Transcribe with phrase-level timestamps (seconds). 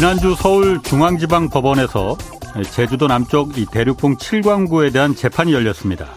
[0.00, 2.16] 지난주 서울중앙지방법원에서
[2.72, 6.08] 제주도 남쪽 이 대륙봉 7광구에 대한 재판이 열렸습니다.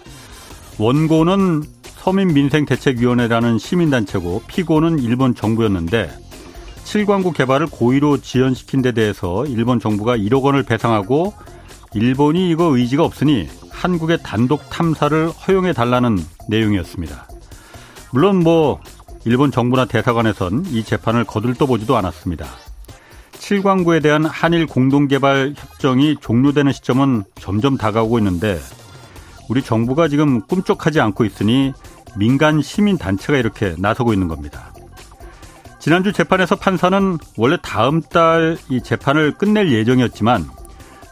[0.80, 1.64] 원고는
[1.98, 6.10] 서민민생대책위원회라는 시민단체고 피고는 일본 정부였는데
[6.86, 11.34] 7광구 개발을 고의로 지연시킨 데 대해서 일본 정부가 1억 원을 배상하고
[11.94, 17.28] 일본이 이거 의지가 없으니 한국의 단독 탐사를 허용해 달라는 내용이었습니다.
[18.14, 18.80] 물론 뭐
[19.26, 22.63] 일본 정부나 대사관에선 이 재판을 거들떠 보지도 않았습니다.
[23.40, 28.60] 7광구에 대한 한일 공동개발 협정이 종료되는 시점은 점점 다가오고 있는데
[29.50, 31.74] 우리 정부가 지금 꿈쩍하지 않고 있으니
[32.18, 34.74] 민간 시민 단체가 이렇게 나서고 있는 겁니다.
[35.80, 40.48] 지난주 재판에서 판사는 원래 다음 달 이 재판을 끝낼 예정이었지만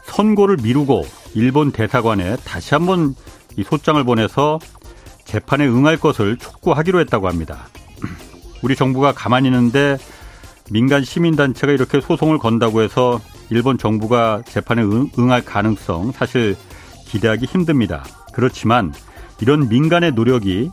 [0.04, 3.14] 선고를 미루고 일본 대사관에 다시 한번
[3.56, 4.58] 이 소장을 보내서
[5.24, 7.68] 재판에 응할 것을 촉구하기로 했다고 합니다.
[8.62, 9.98] 우리 정부가 가만히 있는데
[10.72, 13.20] 민간 시민단체가 이렇게 소송을 건다고 해서
[13.50, 14.82] 일본 정부가 재판에
[15.18, 16.56] 응할 가능성 사실
[17.04, 18.02] 기대하기 힘듭니다.
[18.32, 18.94] 그렇지만
[19.42, 20.70] 이런 민간의 노력이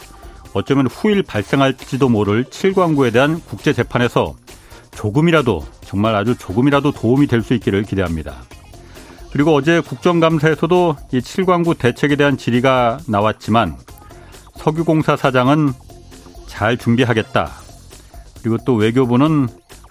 [0.53, 4.35] 어쩌면 후일 발생할지도 모를 7광구에 대한 국제 재판에서
[4.91, 8.37] 조금이라도 정말 아주 조금이라도 도움이 될 수 있기를 기대합니다.
[9.33, 13.75] 그리고 어제 국정감사에서도 이 7광구 대책에 대한 질의가 나왔지만
[14.55, 15.73] 석유공사 사장은
[16.47, 17.51] 잘 준비하겠다.
[18.41, 19.47] 그리고 또 외교부는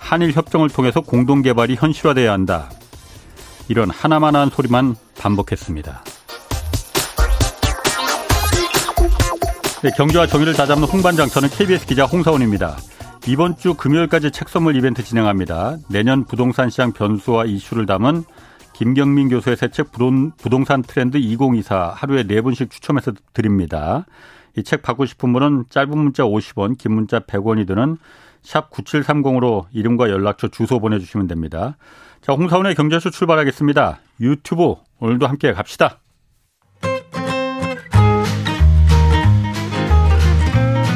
[0.09, 2.71] 한일 협정을 통해서 공동 개발이 현실화돼야 한다.
[3.69, 6.03] 이런 하나만한 소리만 반복했습니다.
[9.83, 12.79] 네, 경제와 정의를 다잡는 홍반장 저는 KBS 기자 홍사원입니다.
[13.27, 15.77] 이번 주 금요일까지 책 선물 이벤트 진행합니다.
[15.91, 18.25] 내년 부동산 시장 변수와 이슈를 담은
[18.73, 24.07] 김경민 교수의 새 책 부동산 트렌드 2024 하루에 네 분씩 추첨해서 드립니다.
[24.57, 27.99] 이 책 받고 싶은 분은 짧은 문자 50원, 긴 문자 100원이 드는
[28.49, 31.77] 샵 9730으로 이름과 연락처 주소 보내주시면 됩니다.
[32.23, 34.01] 자, 홍사원의 경제쇼 출발하겠습니다.
[34.21, 35.99] 유튜브 오늘도 함께 갑시다.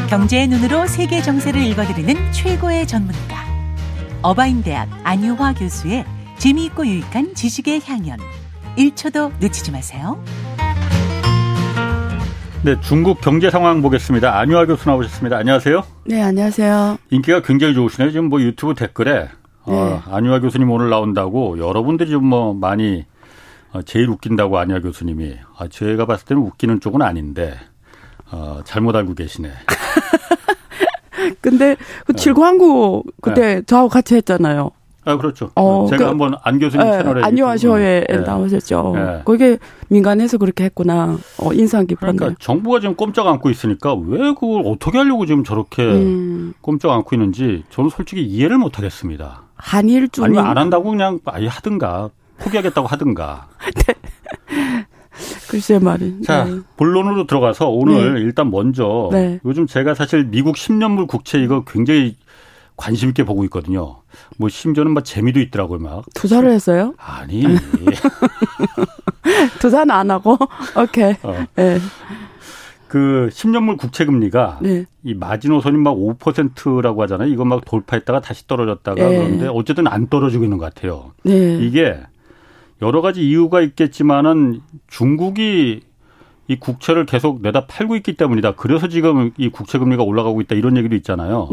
[0.09, 3.45] 경제의 눈으로 세계 정세를 읽어드리는 최고의 전문가.
[4.23, 6.07] 어바인대학 안유화 교수의
[6.39, 8.17] 재미있고 유익한 지식의 향연.
[8.79, 10.25] 1초도 놓치지 마세요.
[12.65, 14.39] 네, 중국 경제 상황 보겠습니다.
[14.39, 15.37] 안유화 교수 나오셨습니다.
[15.37, 15.83] 안녕하세요.
[16.05, 16.97] 네, 안녕하세요.
[17.11, 18.13] 인기가 굉장히 좋으시네요.
[18.13, 19.29] 지금 뭐 유튜브 댓글에
[19.65, 19.77] 어, 네.
[19.77, 23.05] 어, 안유화 교수님 오늘 나온다고 여러분들이 좀 뭐 많이
[23.73, 27.55] 어, 제일 웃긴다고 안유화 교수님이 아, 제가 봤을 때는 웃기는 쪽은 아닌데
[28.31, 29.51] 어, 잘못 알고 계시네.
[31.41, 33.63] 근데 그 칠광구 그때 네.
[33.63, 34.71] 저하고 같이 했잖아요.
[35.05, 35.51] 아 그렇죠.
[35.57, 38.19] 어, 제가 그, 한번 안 교수님 네, 채널에 안녕하쇼에 네.
[38.19, 38.93] 나오셨죠.
[38.95, 39.23] 네.
[39.25, 39.59] 그게
[39.89, 41.19] 민간에서 그렇게 했구나.
[41.39, 42.17] 어, 인상 깊었네.
[42.17, 46.53] 그러니까 정부가 지금 꼼짝 않고 있으니까 왜 그걸 어떻게 하려고 지금 저렇게 음.
[46.61, 49.43] 꼼짝 않고 있는지 저는 솔직히 이해를 못 하겠습니다.
[49.57, 53.49] 한일 중 아니면 안 한다고 그냥 아예 하든가 포기하겠다고 하든가.
[53.75, 53.95] 네.
[55.49, 56.23] 글쎄 말이.
[56.23, 56.61] 자, 네.
[56.77, 58.21] 본론으로 들어가서 오늘 네.
[58.21, 59.41] 일단 먼저 네.
[59.45, 62.17] 요즘 제가 사실 미국 10년물 국채 이거 굉장히
[62.83, 64.03] 관심 있게 보고 있거든요.
[64.39, 66.05] 뭐 심지어는 막 재미도 있더라고요, 막.
[66.15, 66.95] 투자를 했어요?
[66.97, 67.45] 아니.
[69.61, 70.37] 투자는 안 하고.
[70.77, 71.15] 오케이.
[71.23, 71.47] 어.
[71.55, 71.79] 네.
[72.89, 74.85] 그 10년물 국채 금리가 네.
[75.05, 77.29] 이 마지노선이 막 5%라고 하잖아요.
[77.29, 79.17] 이거 막 돌파했다가 다시 떨어졌다가 네.
[79.17, 81.13] 그런데 어쨌든 안 떨어지고 있는 것 같아요.
[81.23, 81.59] 네.
[81.59, 82.01] 이게
[82.83, 85.83] 여러 가지 이유가 있겠지만은 중국이
[86.49, 88.57] 이 국채를 계속 내다 팔고 있기 때문이다.
[88.57, 91.49] 그래서 지금 이 국채 금리가 올라가고 있다 이런 얘기도 있잖아요.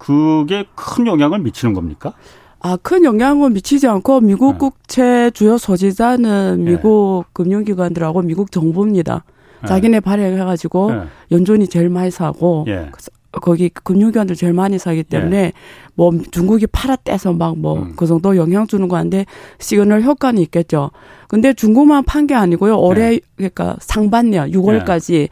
[0.00, 0.06] 네.
[0.06, 2.14] 그게 큰 영향을 미치는 겁니까?
[2.62, 4.58] 아, 큰 영향은 미치지 않고 미국 네.
[4.58, 6.72] 국채 주요 소지자는 네.
[6.72, 7.30] 미국 네.
[7.32, 9.24] 금융기관들하고 미국 정부입니다.
[9.62, 9.68] 네.
[9.68, 11.00] 자기네 발행해가지고 네.
[11.32, 12.90] 연준이 제일 많이 사고 예.
[13.32, 15.52] 거기 금융기관들 제일 많이 사기 때문에 예.
[15.94, 18.06] 뭐 중국이 팔았다 해서 막 뭐그 음.
[18.08, 19.24] 정도 영향 주는 거 한데
[19.58, 20.90] 시그널 효과는 있겠죠.
[21.28, 22.76] 근데 중국만 판 게 아니고요.
[22.78, 23.20] 올해 예.
[23.36, 25.28] 그러니까 상반년 6월까지 예.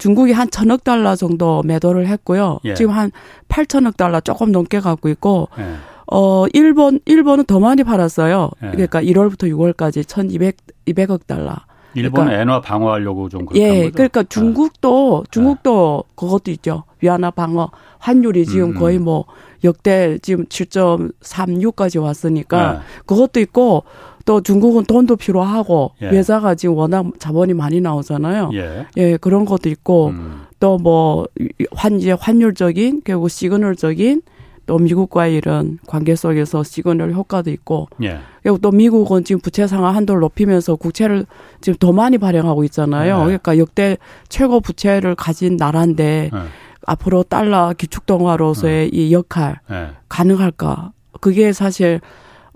[0.00, 2.58] 중국이 한 천억 달러 정도 매도를 했고요.
[2.64, 2.74] 예.
[2.74, 3.12] 지금 한
[3.48, 5.74] 8천억 달러 조금 넘게 갖고 있고 예.
[6.12, 8.50] 어 일본 일본은 더 많이 팔았어요.
[8.62, 8.70] 예.
[8.70, 10.56] 그러니까 1월부터 6월까지 1,200
[10.86, 11.56] 200억 달러.
[11.94, 13.92] 일본은 그러니까, 엔화 방어하려고 좀 그렇게 예, 거죠?
[13.92, 15.30] 그러니까 중국도 네.
[15.30, 16.12] 중국도 네.
[16.14, 16.84] 그것도 있죠.
[17.00, 18.74] 위안화 방어 환율이 지금 음.
[18.74, 19.24] 거의 뭐
[19.64, 22.78] 역대 지금 7.36까지 왔으니까 네.
[23.06, 23.84] 그것도 있고
[24.24, 26.10] 또 중국은 돈도 필요하고 예.
[26.10, 28.50] 외자가 지금 워낙 자본이 많이 나오잖아요.
[28.54, 30.42] 예, 예 그런 것도 있고 음.
[30.60, 31.26] 또뭐
[31.72, 34.22] 환 이제 환율적인 그리고 시그널적인
[34.66, 38.18] 또 미국과의 이런 관계 속에서 시그널 효과도 있고 예.
[38.42, 41.26] 그리고 또 미국은 지금 부채 상황 한도를 높이면서 국채를
[41.60, 43.20] 지금 더 많이 발행하고 있잖아요.
[43.20, 43.24] 예.
[43.24, 43.96] 그러니까 역대
[44.28, 46.38] 최고 부채를 가진 나라인데 예.
[46.86, 49.60] 앞으로 달러 기축통화로서의 이 역할
[50.08, 50.92] 가능할까?
[51.20, 52.00] 그게 사실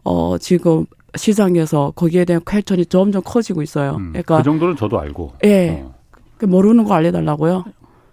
[0.05, 3.97] 어, 지금 시장에서 거기에 대한 퀘스천이 점점 커지고 있어요.
[3.97, 5.35] 음, 그러니까 그 정도는 저도 알고.
[5.45, 5.83] 예.
[5.85, 5.95] 어.
[6.37, 7.65] 그 모르는 거 알려달라고요.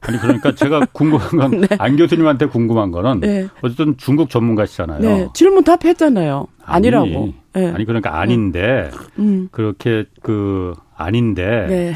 [0.02, 1.96] 아니 그러니까 제가 궁금한 건안 네.
[1.96, 3.48] 교수님한테 궁금한 거는 네.
[3.62, 5.00] 어쨌든 중국 전문가시잖아요.
[5.00, 5.28] 네.
[5.34, 6.48] 질문 답했잖아요.
[6.64, 7.06] 아니라고.
[7.06, 7.72] 아니, 네.
[7.72, 8.90] 아니 그러니까 아닌데
[9.20, 9.48] 음.
[9.52, 11.94] 그렇게 그 아닌데 네.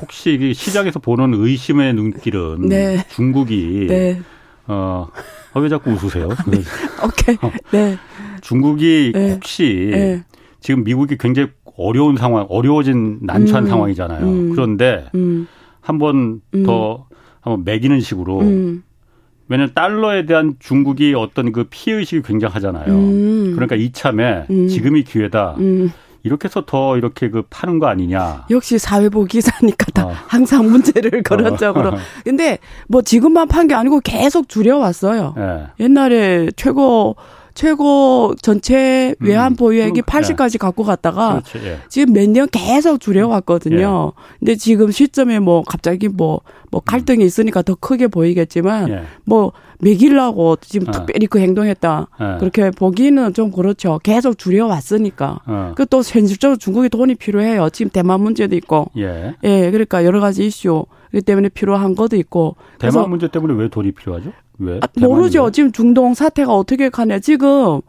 [0.00, 3.04] 혹시 시장에서 보는 의심의 눈길은 네.
[3.10, 4.20] 중국이 네.
[4.66, 5.08] 어,
[5.52, 6.28] 어, 왜 자꾸 웃으세요?
[7.04, 7.36] 오케이.
[7.42, 7.52] 어.
[7.70, 7.96] 네.
[8.40, 10.22] 중국이 혹시
[10.64, 13.68] 지금 미국이 굉장히 어려운 상황, 어려워진 난처한 음.
[13.68, 14.26] 상황이잖아요.
[14.26, 14.50] 음.
[14.52, 15.46] 그런데 음.
[15.82, 17.04] 한번 더
[17.42, 18.82] 한번 매기는 식으로 음.
[19.48, 22.86] 왜냐하면 달러에 대한 중국이 어떤 그 피해 의식이 굉장하잖아요.
[22.94, 23.52] 음.
[23.54, 24.68] 그러니까 이참에 음.
[24.68, 25.56] 지금이 기회다.
[25.58, 25.92] 음.
[26.22, 28.46] 이렇게 해서 더 이렇게 그 파는 거 아니냐.
[28.48, 30.12] 역시 사회부 기사니까 다 어.
[30.28, 31.56] 항상 문제를 그런 어.
[31.58, 31.92] 쪽으로.
[32.24, 32.56] 근데
[32.88, 35.34] 뭐 지금만 판 게 아니고 계속 줄여왔어요.
[35.36, 35.64] 네.
[35.80, 37.16] 옛날에 최고
[37.54, 39.26] 최고 전체 음.
[39.26, 40.02] 외환 보유액이 음.
[40.02, 40.58] 80까지 예.
[40.58, 41.78] 갖고 갔다가 그렇지, 예.
[41.88, 44.12] 지금 몇 년 계속 줄여왔거든요.
[44.16, 44.22] 예.
[44.40, 46.40] 근데 지금 시점에 뭐 갑자기 뭐,
[46.70, 49.02] 뭐 갈등이 있으니까 더 크게 보이겠지만 예.
[49.24, 50.90] 뭐 매길라고 지금 어.
[50.90, 52.08] 특별히 그 행동했다.
[52.20, 52.38] 예.
[52.40, 54.00] 그렇게 보기는 좀 그렇죠.
[54.02, 55.40] 계속 줄여왔으니까.
[55.46, 55.72] 어.
[55.76, 57.70] 그또 현실적으로 중국이 돈이 필요해요.
[57.70, 58.90] 지금 대만 문제도 있고.
[58.96, 59.34] 예.
[59.44, 59.70] 예.
[59.70, 60.86] 그러니까 여러 가지 이슈.
[61.14, 62.56] 그 때문에 필요한 것도 있고.
[62.80, 64.32] 대만 문제 때문에 왜 돈이 필요하죠?
[64.58, 64.80] 왜?
[64.82, 65.50] 아, 모르죠.
[65.52, 67.20] 지금 중동 사태가 어떻게 가냐.
[67.20, 67.80] 지금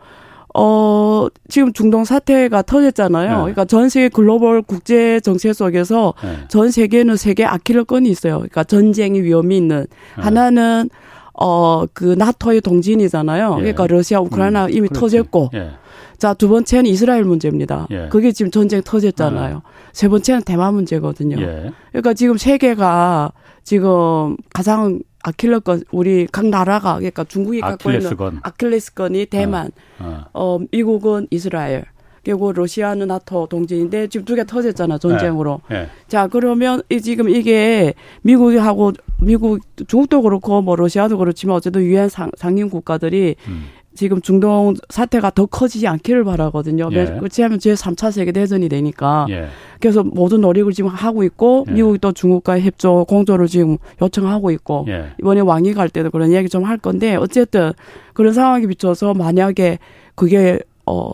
[0.53, 3.29] 어, 지금 중동 사태가 터졌잖아요.
[3.29, 3.35] 네.
[3.35, 6.37] 그러니까 전 세계 글로벌 국제 정세 속에서 네.
[6.49, 8.35] 전 세계는 세계 아킬레건이 있어요.
[8.35, 10.21] 그러니까 전쟁이 위험이 있는 네.
[10.23, 10.89] 하나는
[11.33, 13.55] 어, 그 나토의 동진이잖아요.
[13.57, 13.61] 예.
[13.61, 14.99] 그러니까 러시아, 우크라이나 음, 이미 그렇지.
[14.99, 15.49] 터졌고.
[15.55, 15.71] 예.
[16.17, 17.87] 자, 두 번째는 이스라엘 문제입니다.
[17.91, 18.07] 예.
[18.09, 19.61] 그게 지금 전쟁 터졌잖아요.
[19.91, 21.39] 세 번째는 대만 문제거든요.
[21.41, 21.71] 예.
[21.91, 23.31] 그러니까 지금 세계가
[23.63, 28.11] 지금 가장 아킬레스건 우리 각 나라가 그러니까 중국이 갖고 있는
[28.43, 30.25] 아킬레스건이 대만, 어.
[30.33, 30.55] 어.
[30.55, 31.85] 어 미국은 이스라엘.
[32.23, 35.61] 그리고 러시아는 나토 동지인데 지금 두 개 터졌잖아 전쟁으로.
[35.69, 35.83] 네.
[35.83, 35.89] 네.
[36.07, 42.09] 자 그러면 이 지금 이게 미국이 하고 미국 중국도 그렇고 뭐 러시아도 그렇지만 어쨌든 유엔
[42.09, 43.65] 상, 상임 국가들이 음.
[43.95, 46.89] 지금 중동 사태가 더 커지지 않기를 바라거든요.
[46.91, 47.05] 예.
[47.05, 49.25] 그렇지 하면 제3차 세계 대전이 되니까.
[49.29, 49.47] 예.
[49.79, 51.73] 그래서 모든 노력을 지금 하고 있고, 예.
[51.73, 55.07] 미국이 또 중국과의 협조, 공조를 지금 요청하고 있고, 예.
[55.19, 57.71] 이번에 왕이 갈 때도 그런 이야기 좀 할 건데, 어쨌든
[58.13, 59.79] 그런 상황에 비춰서 만약에
[60.15, 61.11] 그게, 어,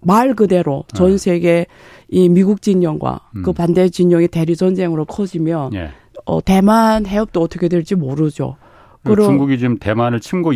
[0.00, 1.16] 말 그대로 전 예.
[1.18, 1.66] 세계
[2.08, 3.42] 이 미국 진영과 음.
[3.42, 5.90] 그 반대 진영이 대리 전쟁으로 커지면, 예.
[6.24, 8.56] 어, 대만 해협도 어떻게 될지 모르죠.
[9.02, 10.52] 그리고 중국이 지금 대만을 침고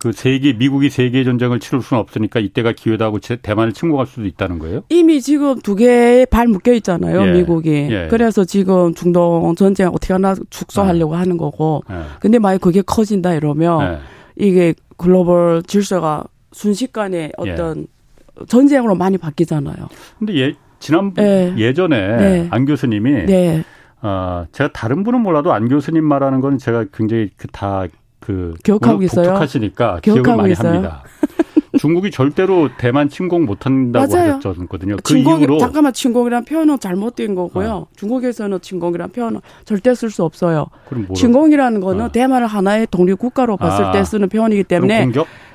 [0.00, 4.58] 그 세계 미국이 세계 전쟁을 치를 수는 없으니까 이때가 기회다 하고 대만을 침공할 수도 있다는
[4.58, 4.82] 거예요?
[4.88, 7.32] 이미 지금 두 개의 발 묶여 있잖아요, 예.
[7.32, 7.68] 미국이.
[7.90, 8.08] 예.
[8.08, 11.18] 그래서 지금 중동 전쟁 어떻게 하나 축소하려고 예.
[11.18, 11.82] 하는 거고.
[11.90, 11.96] 예.
[12.18, 13.98] 근데 만약 그게 커진다 이러면 예.
[14.42, 18.44] 이게 글로벌 질서가 순식간에 어떤 예.
[18.46, 19.86] 전쟁으로 많이 바뀌잖아요.
[20.18, 22.48] 근데 예 지난 예 전에 네.
[22.50, 23.62] 안 교수님이 네.
[24.00, 27.84] 어, 제가 다른 분은 몰라도 안 교수님 말하는 건 제가 굉장히 그 다
[28.20, 29.26] 그 기억하고 있어요.
[29.26, 30.72] 독특하시니까 기억을 많이 있어요.
[30.72, 31.02] 합니다.
[31.78, 34.96] 중국이 절대로 대만 침공 못한다고 하셨거든요.
[34.96, 37.70] 그 침공, 이후로 잠깐만 침공이란 표현은 잘못된 거고요.
[37.70, 37.86] 어.
[37.96, 40.66] 중국에서는 침공이란 표현은 절대 쓸 수 없어요.
[41.14, 42.12] 침공이라는 거는 어.
[42.12, 43.92] 대만을 하나의 독립 국가로 봤을 아.
[43.92, 45.10] 때 쓰는 표현이기 때문에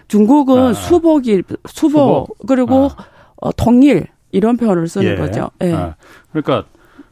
[0.07, 0.73] 중국은 아.
[0.73, 2.47] 수복일 수복, 수복.
[2.47, 3.05] 그리고 아.
[3.41, 5.15] 어, 통일 이런 표현을 쓰는 예.
[5.15, 5.49] 거죠.
[5.61, 5.73] 예.
[5.73, 5.95] 아.
[6.31, 6.65] 그러니까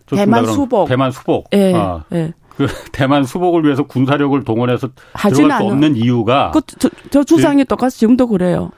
[0.07, 0.87] 대만 수복.
[0.87, 1.47] 대만 수복.
[1.53, 1.73] 예.
[1.75, 2.03] 아.
[2.13, 2.33] 예.
[2.57, 4.89] 그 대만 수복을 위해서 군사력을 동원해서
[5.29, 8.71] 들어갈 수 없는 이유가 그, 저, 저 주장이 똑같이 지금도 그래요.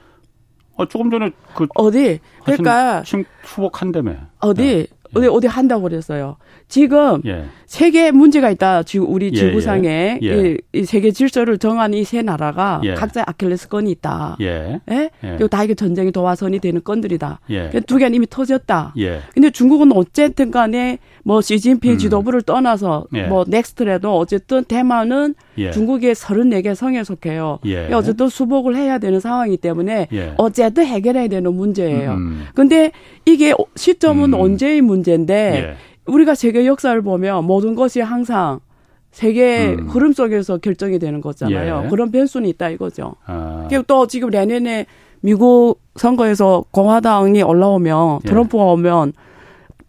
[0.78, 3.04] 어, 조금 전에 그 어디 그러니까
[3.44, 4.88] 수복한다며 어디 네.
[5.14, 6.36] 어디 어디 한다고 그랬어요.
[6.68, 7.46] 지금 예.
[7.68, 8.84] 세계 문제가 있다.
[8.84, 10.52] 지금 우리 예, 지구상에 예, 예.
[10.52, 12.96] 이, 이, 세계 질서를 정한 이 세 나라가 예.
[12.96, 14.36] 각자 아킬레스건이 있다.
[14.42, 14.82] 예.
[14.92, 15.10] 예?
[15.22, 17.40] 그리고 다 이게 전쟁이 도화선이 되는 건들이다.
[17.52, 17.70] 예.
[17.88, 18.94] 두 개는 이미 터졌다.
[18.98, 19.22] 예.
[19.34, 21.98] 근데 중국은 어쨌든 간에 뭐 시진핑 음.
[21.98, 25.34] 지도부를 떠나서 뭐 넥스트라도 어쨌든 대만은
[25.74, 27.58] 중국의 34개 성에 속해요.
[27.94, 32.12] 어쨌든 수복을 해야 되는 상황이기 때문에 어쨌든 해결해야 되는 문제예요.
[32.12, 32.46] 음.
[32.54, 32.92] 근데
[33.26, 34.40] 이게 시점은 음.
[34.40, 38.60] 언제의 문제인데 우리가 세계 역사를 보면 모든 것이 항상
[39.10, 39.88] 세계 음.
[39.88, 41.84] 흐름 속에서 결정이 되는 거잖아요.
[41.86, 41.90] 예.
[41.90, 43.16] 그런 변수는 있다 이거죠.
[43.26, 43.66] 아.
[43.70, 44.86] 그리고 또 지금 내년에
[45.22, 48.30] 미국 선거에서 공화당이 올라오면 예.
[48.30, 49.14] 트럼프가 오면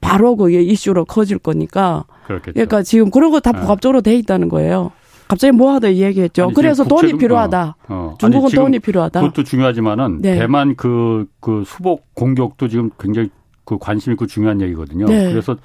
[0.06, 2.04] 바로 그게 이슈로 커질 거니까.
[2.26, 2.52] 그렇겠죠.
[2.52, 3.60] 그러니까 지금 그런 거다 아.
[3.60, 4.92] 복합적으로 돼 있다는 거예요.
[5.26, 6.44] 갑자기 뭐 하다 얘기했죠.
[6.44, 7.76] 아니, 그래서 돈이 필요하다.
[7.88, 8.14] 어, 어.
[8.20, 9.20] 중국은 아니, 돈이 필요하다.
[9.20, 10.38] 그것도 중요하지만은 네.
[10.38, 13.30] 대만 그, 그 수복 공격도 지금 굉장히
[13.64, 15.06] 그 관심 있고 중요한 얘기거든요.
[15.06, 15.30] 네.
[15.30, 15.56] 그래서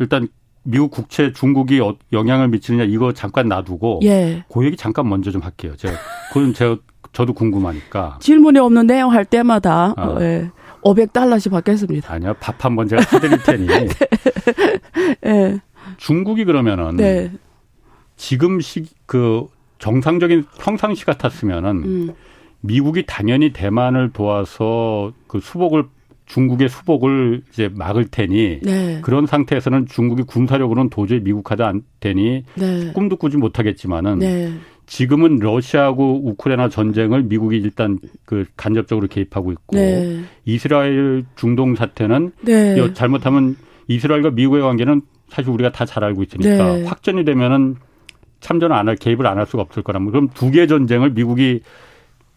[0.00, 0.26] 일단
[0.64, 4.44] 미국 국채 중국이 어, 영향을 미치느냐 이거 잠깐 놔두고 예.
[4.52, 5.74] 그 얘기 잠깐 먼저 좀 할게요.
[5.76, 5.94] 제가
[6.32, 6.76] 그건 제가
[7.12, 10.16] 저도 궁금하니까 질문이 없는 내용 할 때마다 아.
[10.20, 10.50] 예.
[10.82, 12.12] 500달러씩 받겠습니다.
[12.12, 13.66] 아니요, 밥 한 번 제가 사드릴 테니.
[13.68, 13.88] 네.
[15.22, 15.58] 네.
[15.96, 17.30] 중국이 그러면은 네.
[18.16, 19.46] 지금 시 그
[19.78, 22.10] 정상적인 평상시 같았으면은 음.
[22.60, 25.84] 미국이 당연히 대만을 도와서 그 수복을
[26.26, 29.00] 중국의 수복을 이제 막을 테니 네.
[29.02, 32.92] 그런 상태에서는 중국이 군사력으로는 도저히 미국하지 않테니 네.
[32.92, 34.52] 꿈도 꾸지 못하겠지만은 네.
[34.88, 40.22] 지금은 러시아하고 우크라이나 전쟁을 미국이 일단 그 간접적으로 개입하고 있고 네.
[40.44, 42.92] 이스라엘 중동 사태는 네.
[42.94, 46.84] 잘못하면 이스라엘과 미국의 관계는 사실 우리가 다 잘 알고 있으니까 네.
[46.84, 47.76] 확전이 되면은
[48.40, 51.60] 참전을 안 할 개입을 안 할 수가 없을 거라면 그럼 두개 전쟁을 미국이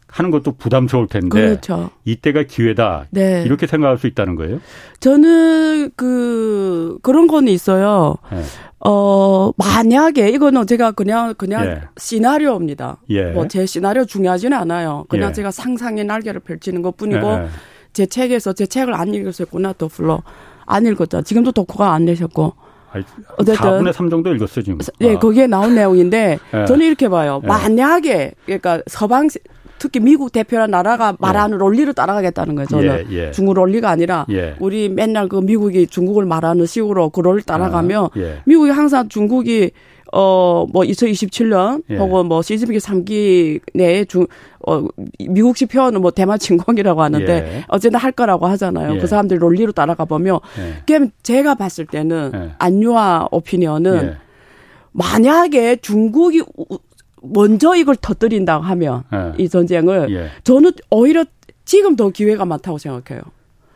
[0.07, 1.89] 하는 것도 부담스러울 텐데 그렇죠.
[2.03, 3.43] 이때가 기회다 네.
[3.45, 4.59] 이렇게 생각할 수 있다는 거예요?
[4.99, 8.17] 저는 그 그런 거는 있어요.
[8.29, 8.41] 네.
[8.83, 11.81] 어 만약에 이거는 제가 그냥 그냥 예.
[11.97, 12.97] 시나리오입니다.
[13.09, 13.31] 예.
[13.31, 15.05] 뭐제 시나리오 중요하지는 않아요.
[15.07, 15.33] 그냥 예.
[15.33, 17.47] 제가 상상의 날개를 펼치는 것뿐이고 예, 예.
[17.93, 20.23] 제 책에서 제 책을 안 읽었었구나 도플러
[20.65, 21.21] 안 읽었죠.
[21.21, 22.53] 지금도 독후가 안 내셨고.
[23.37, 24.79] 어쨌든 4분의 3 정도 읽었어요, 지금.
[24.99, 25.19] 네, 아.
[25.19, 26.65] 거기에 나온 내용인데 예.
[26.65, 27.39] 저는 이렇게 봐요.
[27.43, 29.29] 만약에 그러니까 서방
[29.81, 31.57] 특히 미국 대표란 나라가 말하는 예.
[31.57, 32.67] 논리를 따라가겠다는 거예요.
[32.67, 33.31] 저는 예, 예.
[33.31, 34.55] 중국 논리가 아니라 예.
[34.59, 38.41] 우리 맨날 그 미국이 중국을 말하는 식으로 그 논리 따라가면 아, 예.
[38.45, 39.71] 미국이 항상 중국이
[40.13, 41.95] 어, 뭐, 2027년, 예.
[41.95, 44.27] 혹은 뭐, 시즈핑 3기 내에 중,
[44.67, 44.85] 어,
[45.17, 47.63] 미국식 표현은 뭐, 대만 진공이라고 하는데, 예.
[47.69, 48.95] 어쨌든 할 거라고 하잖아요.
[48.95, 48.99] 예.
[48.99, 51.09] 그 사람들 논리로 따라가 보면, 예.
[51.23, 52.51] 제가 봤을 때는, 예.
[52.59, 54.15] 안유아 오피니언은,
[54.91, 56.43] 만약에 중국이
[57.21, 59.33] 먼저 이걸 터뜨린다고 하면 네.
[59.37, 60.29] 이 전쟁을 예.
[60.43, 61.23] 저는 오히려
[61.65, 63.21] 지금 더 기회가 많다고 생각해요.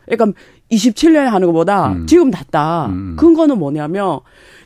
[0.05, 0.37] 그러니까
[0.71, 2.07] 27년에 하는 것보다 음.
[2.07, 2.87] 지금 낫다.
[2.87, 3.15] 음, 음.
[3.17, 4.19] 근거는 뭐냐면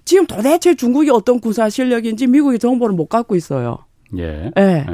[0.06, 3.80] 지금 도대체 중국이 어떤 군사 실력인지 미국의 정보를 못 갖고 있어요.
[4.18, 4.52] 예.
[4.58, 4.62] 예.
[4.62, 4.86] 예.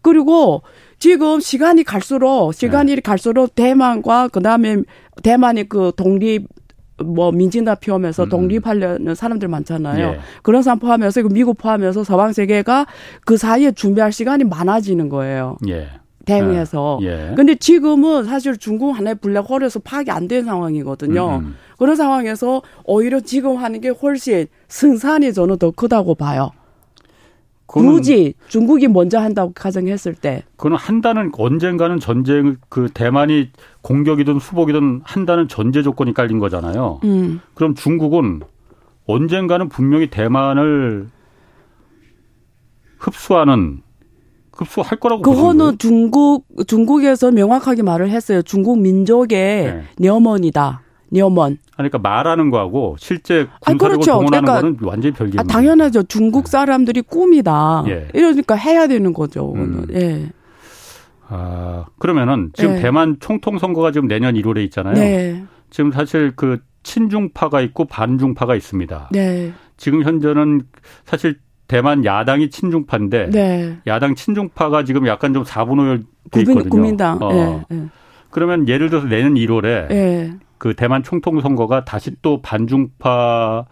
[0.00, 0.62] 그리고
[0.98, 2.96] 지금 시간이 갈수록 시간이 예.
[3.00, 4.82] 갈수록 대만과 그다음에
[5.22, 6.46] 대만의 그 독립
[7.02, 7.32] 뭐
[7.74, 8.28] 피하면서 음.
[8.28, 10.06] 독립하려는 사람들 많잖아요.
[10.06, 10.18] 예.
[10.42, 12.86] 그런 사람 포함해서 미국 포함해서 서방 세계가
[13.24, 15.56] 그 사이에 준비할 시간이 많아지는 거예요.
[15.68, 15.88] 예.
[16.24, 16.98] 대응해서.
[17.02, 17.32] 예.
[17.36, 21.38] 근데 지금은 사실 중국 하나의 블랙홀에서 파악이 안 된 상황이거든요.
[21.40, 21.56] 음, 음.
[21.78, 26.50] 그런 상황에서 오히려 지금 하는 게 훨씬 승산이 저는 더 크다고 봐요.
[27.66, 30.42] 굳이 중국이 먼저 한다고 가정했을 때.
[30.56, 33.50] 그거는 한다는 언젠가는 전쟁 그 대만이
[33.82, 37.00] 공격이든 수복이든 한다는 전제 조건이 깔린 거잖아요.
[37.04, 37.40] 음.
[37.54, 38.40] 그럼 중국은
[39.06, 41.08] 언젠가는 분명히 대만을
[42.98, 43.82] 흡수하는
[44.52, 48.42] 흡수할 거라고 그거는 중국 중국에서 명확하게 말을 했어요.
[48.42, 49.82] 중국 민족의 네.
[49.98, 50.82] 녀먼이다.
[51.12, 51.58] 녀먼.
[51.76, 54.12] 그러니까 말하는 거하고 실제 군사력을 아, 그렇죠.
[54.12, 55.38] 동원하는 그러니까, 거는 완전히 별개.
[55.38, 56.04] 아, 당연하죠.
[56.04, 56.50] 중국 네.
[56.50, 57.84] 사람들이 꿈이다.
[57.88, 58.08] 예.
[58.14, 59.52] 이러니까 해야 되는 거죠.
[59.54, 59.86] 음.
[59.92, 60.28] 예.
[61.28, 62.80] 아 그러면은 지금 예.
[62.80, 64.94] 대만 총통 선거가 지금 내년 1월에 있잖아요.
[64.94, 65.44] 네.
[65.70, 69.08] 지금 사실 그 친중파가 있고 반중파가 있습니다.
[69.12, 69.52] 네.
[69.76, 70.62] 지금 현재는
[71.04, 71.38] 사실
[71.68, 73.78] 대만 야당이 친중파인데 네.
[73.86, 76.68] 야당 친중파가 지금 약간 좀 4분 5열 돼 있거든요.
[76.68, 77.18] 국민 당.
[77.22, 77.32] 어.
[77.32, 77.64] 예.
[77.74, 77.84] 예.
[78.30, 80.32] 그러면 예를 들어서 내년 1월에 예.
[80.62, 83.66] 그 대만 총통 선거가 다시 또 반중파가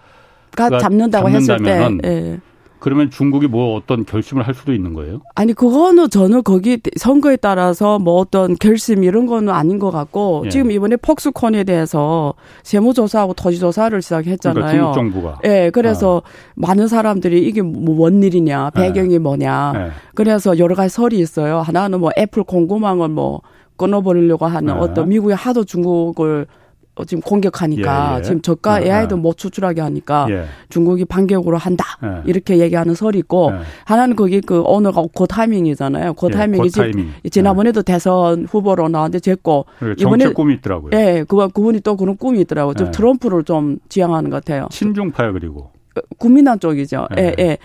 [0.80, 2.40] 잡는다고 했을 때 예.
[2.80, 5.20] 그러면 중국이 뭐 어떤 결심을 할 수도 있는 거예요?
[5.36, 10.48] 아니 그거는 저는 거기 선거에 따라서 뭐 어떤 결심 이런 거는 아닌 것 같고 예.
[10.48, 14.64] 지금 이번에 폭스콘에 대해서 세무조사하고 토지조사를 시작했잖아요.
[14.64, 15.38] 그러니까 정부가.
[15.44, 16.50] 예, 그래서 아.
[16.56, 19.18] 많은 사람들이 이게 뭐 원일이냐 배경이 예.
[19.18, 19.72] 뭐냐.
[19.76, 19.90] 예.
[20.16, 21.60] 그래서 여러 가지 설이 있어요.
[21.60, 23.42] 하나는 뭐 애플 공급망을 뭐
[23.76, 24.78] 끊어버리려고 하는 예.
[24.80, 26.60] 어떤 미국이 하도 중국을 어,
[27.06, 28.22] 지금 공격하니까 예, 예.
[28.22, 30.44] 지금 저가 AI도 못 수출하게 하니까 예.
[30.68, 32.22] 중국이 반격으로 한다 예.
[32.26, 33.60] 이렇게 얘기하는 설이 있고 예.
[33.84, 36.14] 하나는 거기 그 오너가 고타이밍이잖아요.
[36.14, 37.12] 고타이밍이 예, 고타이밍.
[37.30, 39.66] 지난번에도 대선 후보로 나왔는데 됐고
[39.98, 40.90] 이번에 꿈이 있더라고요.
[40.94, 42.74] 예, 그 그분이 또 그런 꿈이 있더라고요.
[42.74, 44.68] 좀 트럼프를 좀 지향하는 것 같아요.
[44.70, 45.70] 친중파요 그리고
[46.18, 47.08] 국민당 쪽이죠.
[47.18, 47.58] 예, 예.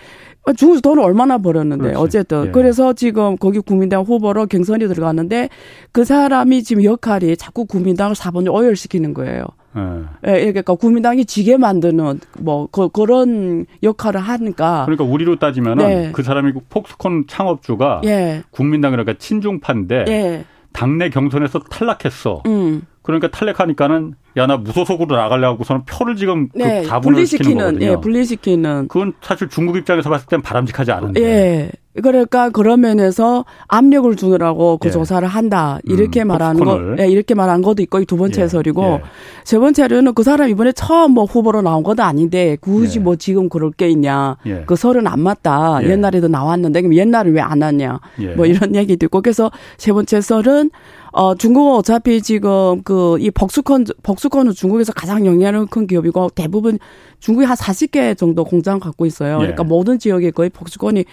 [0.54, 1.98] 중국에서 돈을 얼마나 벌었는데 그렇지.
[1.98, 2.50] 어쨌든 예.
[2.50, 5.48] 그래서 지금 거기 국민당 후보로 경선이 들어갔는데
[5.92, 9.44] 그 사람이 지금 역할이 자꾸 국민당을 사본을 오열시키는 거예요.
[9.76, 10.32] 예.
[10.32, 14.84] 예, 그러니까 국민당이 지게 만드는 뭐 그, 그런 역할을 하니까.
[14.86, 16.10] 그러니까 우리로 따지면은 네.
[16.12, 18.42] 그 사람이 폭스콘 창업주가 예.
[18.50, 20.44] 국민당 그러니까 친중파인데 예.
[20.72, 22.42] 당내 경선에서 탈락했어.
[22.46, 22.82] 음.
[23.06, 27.86] 그러니까 탈락하니까는 야 나 무소속으로 나가려 하고서는 표를 지금 그 네, 그 분리시키는 거거든요.
[27.86, 28.88] 예, 분리시키는.
[28.88, 31.22] 그건 사실 중국 입장에서 봤을 땐 바람직하지 않은데.
[31.22, 31.70] 예.
[32.02, 34.92] 그러니까 그런 면에서 압력을 주느라고 그 예.
[34.92, 38.44] 조사를 한다 이렇게 음, 말하는 거, 예, 이렇게 말한 것도 있고 두 번째 예.
[38.44, 39.02] 해설이고 예.
[39.44, 43.02] 세 번째로는 그 사람 이번에 처음 뭐 후보로 나온 것도 아닌데 굳이 예.
[43.02, 44.64] 뭐 지금 그럴 게 있냐 예.
[44.66, 47.98] 그 설은 안 맞다 옛날에도 나왔는데 그럼 옛날에 왜안 왔냐
[48.36, 50.70] 뭐 이런 얘기도 있고 그래서 세 번째 설은
[51.16, 56.78] 어, 중국은 어차피 지금 그 이 벅스콘, 벅스콘은 중국에서 가장 영향력 큰 기업이고 대부분
[57.20, 59.38] 중국이 한 40개 정도 공장 갖고 있어요.
[59.38, 59.66] 그러니까 예.
[59.66, 61.04] 모든 지역에 거의 벅스콘이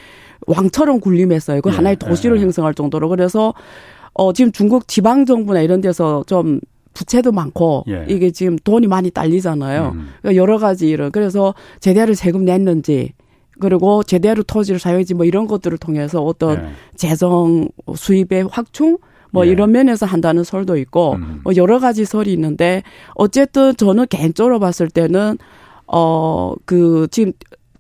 [0.48, 1.62] 왕처럼 군림했어요.
[1.62, 1.76] 그 예.
[1.76, 2.42] 하나의 도시를 예.
[2.42, 3.10] 형성할 정도로.
[3.10, 3.54] 그래서
[4.14, 6.60] 어, 지금 중국 지방 정부나 이런 데서 좀
[6.94, 8.06] 부채도 많고 예.
[8.10, 9.92] 이게 지금 돈이 많이 딸리잖아요.
[9.96, 10.10] 음.
[10.22, 13.14] 그러니까 여러 가지 일을 그래서 제대로 세금 냈는지
[13.60, 16.70] 그리고 제대로 토지를 사용했지 뭐 이런 것들을 통해서 어떤 예.
[16.96, 18.98] 재정 수입의 확충
[19.34, 19.52] 뭐 예.
[19.52, 21.42] 이런 면에서 한다는 설도 있고 음.
[21.44, 22.84] 뭐 여러 가지 설이 있는데
[23.16, 25.38] 어쨌든 저는 개인적으로 봤을 때는
[25.88, 27.34] 어 그 지금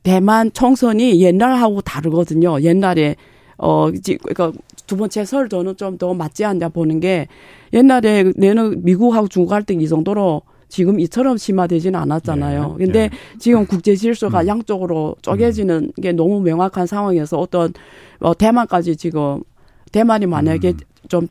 [0.03, 2.59] 대만 총선이 옛날하고 다르거든요.
[2.61, 3.15] 옛날에
[3.57, 4.51] 어 그러니까
[4.87, 7.27] 두 번째 설 저는 좀 더 맞지 않냐 보는 게
[7.71, 12.77] 옛날에 내는 미국하고 중국 할때 이 정도로 지금 이처럼 심화되지는 않았잖아요.
[12.79, 13.09] 예, 근데 예.
[13.39, 14.47] 지금 국제 질서가 음.
[14.47, 17.71] 양쪽으로 쪼개지는 게 너무 명확한 상황에서 어떤
[18.19, 19.43] 어 대만까지 지금
[19.91, 20.77] 대만이 만약에 음.
[21.09, 21.27] 좀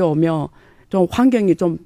[0.00, 0.48] 오면
[0.88, 1.78] 좀 환경이 좀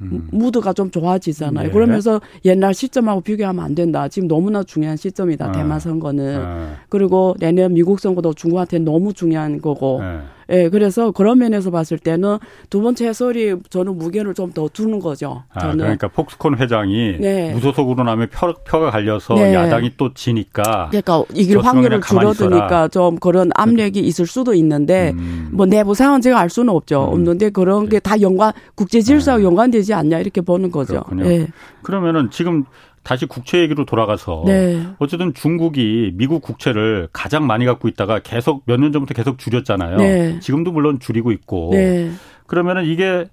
[0.00, 0.28] 음.
[0.32, 1.68] 무드가 좀 좋아지잖아요.
[1.68, 1.72] 네.
[1.72, 4.08] 그러면서 옛날 시점하고 비교하면 안 된다.
[4.08, 5.48] 지금 너무나 중요한 시점이다.
[5.48, 5.52] 아.
[5.52, 6.40] 대만 선거는.
[6.40, 6.76] 아.
[6.88, 10.00] 그리고 내년 미국 선거도 중국한테 너무 중요한 거고.
[10.00, 10.18] 네.
[10.50, 12.38] 예, 그래서 그런 면에서 봤을 때는
[12.70, 15.42] 두 번째 해설이 저는 무게를 좀 더 두는 거죠.
[15.52, 15.78] 아, 저는.
[15.78, 17.52] 그러니까 폭스콘 회장이 네.
[17.54, 19.52] 무소속으로 나면 표, 표가 갈려서 네.
[19.54, 20.88] 야당이 또 지니까.
[20.90, 25.48] 그러니까 이길 확률을 줄어드니까 좀 그런 압력이 있을 수도 있는데 음.
[25.50, 27.04] 뭐 내부 상황 제가 알 수는 없죠.
[27.04, 27.12] 음.
[27.14, 29.44] 없는데 그런 게 다 연관 국제 질서와 네.
[29.44, 31.02] 연관되지 않냐 이렇게 보는 거죠.
[31.04, 31.24] 그렇군요.
[31.26, 31.46] 예.
[31.82, 32.64] 그러면은 지금
[33.04, 34.84] 다시 국채 얘기로 돌아가서 네.
[34.98, 39.96] 어쨌든 중국이 미국 국채를 가장 많이 갖고 있다가 계속 몇 년 전부터 계속 줄였잖아요.
[39.98, 40.40] 네.
[40.40, 42.10] 지금도 물론 줄이고 있고 네.
[42.46, 43.26] 그러면은 이게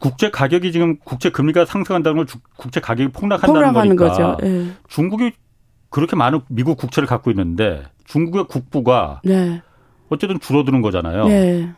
[0.00, 4.36] 국제 가격이 지금 국제 금리가 상승한다는 걸 국제 가격이 폭락한다는 거니까.
[4.40, 4.68] 네.
[4.88, 5.32] 중국이
[5.90, 9.60] 그렇게 많은 미국 국채를 갖고 있는데 중국의 국부가 네.
[10.08, 11.26] 어쨌든 줄어드는 거잖아요.
[11.26, 11.68] 네.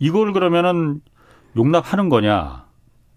[0.00, 1.00] 이걸 그러면은
[1.56, 2.64] 용납하는 거냐?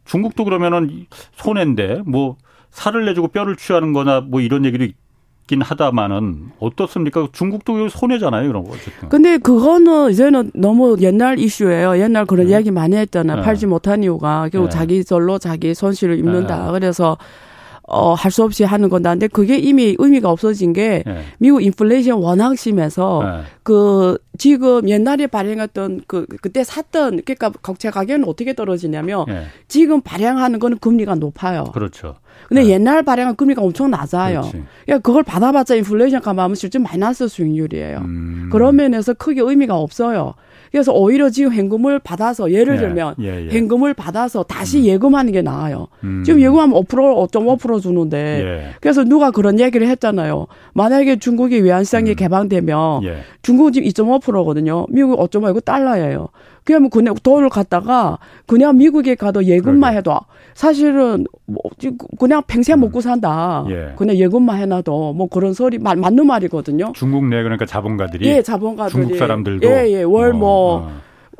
[0.05, 2.37] 중국도 그러면은 손해인데 뭐
[2.75, 7.27] 살을 내주고 뼈를 취하는 거나 뭐 이런 얘기도 있긴 하다마는 어떻습니까?
[7.31, 9.09] 중국도 손해잖아요, 그런 거 어쨌든.
[9.09, 11.97] 근데 그거는 이제는 너무 옛날 이슈예요.
[11.99, 12.51] 옛날 그런 네.
[12.51, 13.37] 이야기 많이 했잖아요.
[13.37, 13.43] 네.
[13.43, 14.77] 팔지 못한 이유가 결국 네.
[14.77, 16.65] 자기 절로 자기 손실을 입는다.
[16.65, 16.71] 네.
[16.73, 17.17] 그래서
[17.87, 21.21] 어, 할 수 없이 하는 건데, 근데 그게 이미 의미가 없어진 게, 네.
[21.37, 23.43] 미국 인플레이션 워낙 심해서, 네.
[23.61, 29.43] 그, 지금 옛날에 발행했던 그, 그때 샀던, 그러니까 국채 가격은 어떻게 떨어지냐면, 네.
[29.67, 31.65] 지금 발행하는 거는 금리가 높아요.
[31.65, 32.15] 그렇죠.
[32.47, 32.69] 근데 네.
[32.69, 34.41] 옛날 발행한 금리가 엄청 낮아요.
[34.85, 37.99] 그러니까 그걸 받아봤자 인플레이션 감안하면 실제 마이너스 수익률이에요.
[37.99, 38.49] 음.
[38.51, 40.35] 그런 면에서 크게 의미가 없어요.
[40.71, 43.49] 그래서 오히려 지금 현금을 받아서 예를 예, 들면 예, 예.
[43.49, 44.85] 현금을 받아서 다시 음.
[44.85, 45.87] 예금하는 게 나아요.
[46.03, 46.23] 음.
[46.25, 48.69] 지금 예금하면 5% 5.5% 주는데 예.
[48.81, 50.47] 그래서 누가 그런 얘기를 했잖아요.
[50.73, 52.15] 만약에 중국이 외환시장이 음.
[52.15, 53.19] 개방되면 예.
[53.41, 54.87] 중국은 지금 2.5%거든요.
[54.89, 56.27] 미국 5.5 이거 달러예요.
[56.65, 59.97] 그러면 그냥 돈을 갖다가 그냥 미국에 가도 예금만 그러게.
[59.97, 60.19] 해도
[60.55, 61.61] 사실은 뭐
[62.19, 63.65] 그냥 평생 먹고 산다.
[63.69, 63.93] 예.
[63.95, 66.91] 그냥 예금만 해놔도 뭐 그런 소리 말 맞는 말이거든요.
[66.93, 70.03] 중국 내 그러니까 자본가들이 예, 자본가들이 중국 사람들도 예, 예.
[70.03, 70.89] 월뭐 어,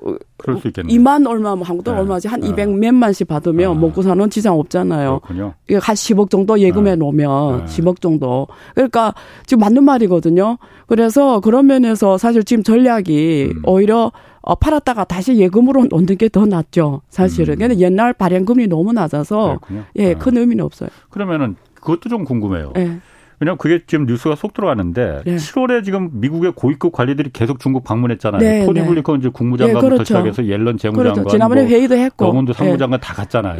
[0.04, 0.16] 어.
[0.38, 0.96] 그럴 수 있겠네요.
[1.00, 2.00] 2만 얼마, 뭐 한국도 네.
[2.00, 2.28] 얼마지?
[2.28, 2.50] 한 네.
[2.50, 3.74] 200 몇만씩 받으면 아.
[3.74, 5.22] 먹고 사는 지장 없잖아요.
[5.22, 5.54] 그렇군요.
[5.68, 6.96] 이게 한 10억 정도 예금해 네.
[6.98, 7.66] 놓으면 네.
[7.66, 8.48] 10억 정도.
[8.76, 9.14] 그러니까
[9.46, 10.58] 지금 맞는 말이거든요.
[10.88, 13.62] 그래서 그런 면에서 사실 지금 전략이 음.
[13.66, 14.12] 오히려
[14.46, 17.02] 어, 팔았다가 다시 예금으로 넣는 게 더 낫죠.
[17.10, 17.56] 사실은.
[17.56, 17.60] 음.
[17.60, 19.84] 근데 옛날 발행금리 너무 낮아서 그렇군요.
[19.98, 20.18] 예, 아.
[20.18, 20.90] 큰 의미는 없어요.
[21.10, 22.72] 그러면은 그것도 좀 궁금해요.
[22.76, 23.00] 네.
[23.40, 25.36] 왜냐하면 그게 지금 뉴스가 속 들어가는데 네.
[25.36, 28.40] 7월에 지금 미국의 고위급 관리들이 계속 중국 방문했잖아요.
[28.40, 28.88] 네, 토니 네.
[28.88, 30.04] 블리컨 이제 국무장관부터 네, 그렇죠.
[30.06, 31.30] 시작해서 옐런 재무장관, 그렇죠.
[31.30, 33.58] 지난번에 뭐 회의도 했고, 러문도 상무장관 다 갔잖아요.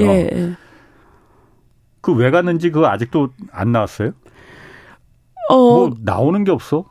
[2.02, 4.12] 그 왜 갔는지 그거 아직도 안 나왔어요?
[5.50, 6.86] 어, 뭐 나오는 게 없어?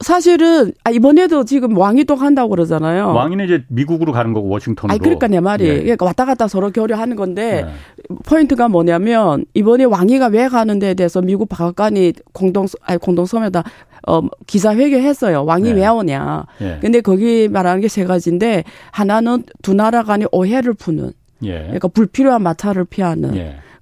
[0.00, 3.14] 사실은 아 이번에도 지금 왕이 또 간다고 그러잖아요.
[3.14, 4.94] 왕이는 이제 미국으로 가는 거고 워싱턴으로.
[4.94, 5.80] 아 그러니까 내 말이 네.
[5.82, 8.16] 그러니까 왔다 갔다 서로 교류하는 건데 네.
[8.26, 13.62] 포인트가 뭐냐면 이번에 왕이가 왜 가는 데에 대해서 미국 박관이 공동 아니 공동 섬에다
[14.06, 15.44] 어 기자회견 했어요.
[15.44, 15.80] 왕이 네.
[15.80, 16.44] 왜 오냐.
[16.58, 16.78] 네.
[16.82, 21.12] 근데 거기 말하는 게 세 가지인데 하나는 두 나라 간의 오해를 푸는.
[21.44, 21.60] 예.
[21.62, 23.34] 그러니까 불필요한 마찰을 피하는.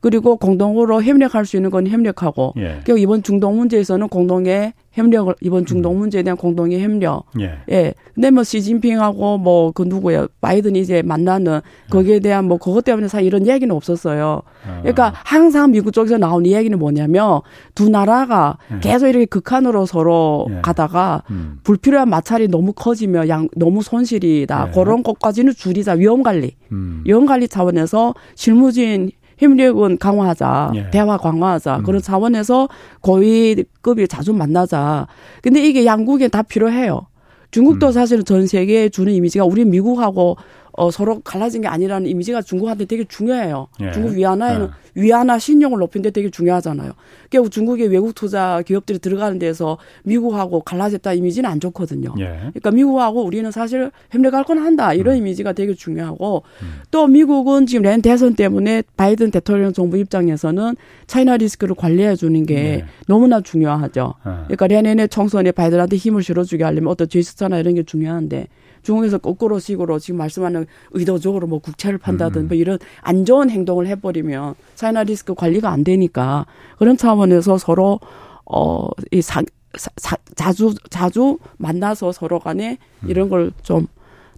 [0.05, 0.09] 예.
[0.15, 2.81] 그리고 공동으로 협력할 수 있는 건 협력하고 예.
[2.85, 5.99] 그리고 이번 중동 문제에서는 공동의 협력을 이번 중동 음.
[5.99, 7.25] 문제에 대한 공동의 협력.
[7.41, 7.59] 예.
[7.71, 7.95] 예.
[8.15, 13.27] 근데 뭐 시진핑하고 뭐 그 누구야 바이든이 이제 만나는 거기에 대한 뭐 그것 때문에 사실
[13.27, 14.43] 이런 얘기는 없었어요.
[14.67, 14.79] 아.
[14.81, 17.41] 그러니까 항상 미국 쪽에서 나온 이야기는 뭐냐면
[17.75, 18.79] 두 나라가 예.
[18.81, 20.61] 계속 이렇게 극한으로 서로 예.
[20.63, 21.59] 가다가 음.
[21.65, 24.67] 불필요한 마찰이 너무 커지면 양 너무 손실이다.
[24.69, 24.73] 예.
[24.73, 26.57] 그런 것까지는 줄이자 위험 관리.
[26.73, 27.03] 음.
[27.05, 30.91] 위험 관리 차원에서 실무진 협력은 강화하자, 예.
[30.91, 31.83] 대화 강화하자 음.
[31.83, 32.69] 그런 차원에서
[33.01, 35.07] 고위급이 자주 만나자.
[35.43, 37.07] 근데 이게 양국에 다 필요해요.
[37.51, 37.93] 중국도 음.
[37.93, 40.37] 사실은 전 세계에 주는 이미지가 우리 미국하고
[40.77, 43.69] 어, 서로 갈라진 게 아니라는 이미지가 중국한테 되게 중요해요.
[43.81, 43.93] 예.
[43.93, 45.03] 중국 위안화에는 예.
[45.03, 46.93] 위안화 신용을 높이는데 되게 중요하잖아요.
[47.31, 52.15] 그러니까 중국의 외국 투자 기업들이 들어가는 데서 미국하고 갈라졌다 이미지는 안 좋거든요.
[52.19, 52.25] 예.
[52.25, 55.19] 그러니까 미국하고 우리는 사실 협력할 건 한다 이런 음.
[55.19, 56.83] 이미지가 되게 중요하고 음.
[56.91, 62.57] 또 미국은 지금 렌 대선 때문에 바이든 대통령 정부 입장에서는 차이나 리스크를 관리해 주는 게
[62.57, 62.85] 예.
[63.07, 64.15] 너무나 중요하죠.
[64.25, 64.45] 아.
[64.49, 68.49] 그러니까 렌의 총선에 바이든한테 힘을 실어주게 하려면 어떤 제스처나 이런 게 중요한데
[68.85, 72.49] 중국에서 거꾸로 식으로 지금 말씀하는 의도적으로 뭐 국채를 판다든 음.
[72.49, 76.47] 뭐 이런 안 좋은 행동을 해버리면 차이나 리스크 관리가 안 되니까
[76.79, 77.99] 그런 차원에서 서로
[78.45, 79.43] 어이 사,
[79.75, 83.11] 사, 자주 자주 만나서 서로 간에 음.
[83.11, 83.87] 이런 걸 좀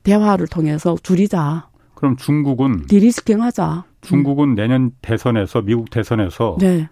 [0.06, 1.68] 대화를 통해서 줄이자.
[1.94, 3.84] 그럼 중국은 디리스킹 하자.
[4.02, 4.54] 중국은 음.
[4.54, 6.88] 내년 대선에서 미국 대선에서 네.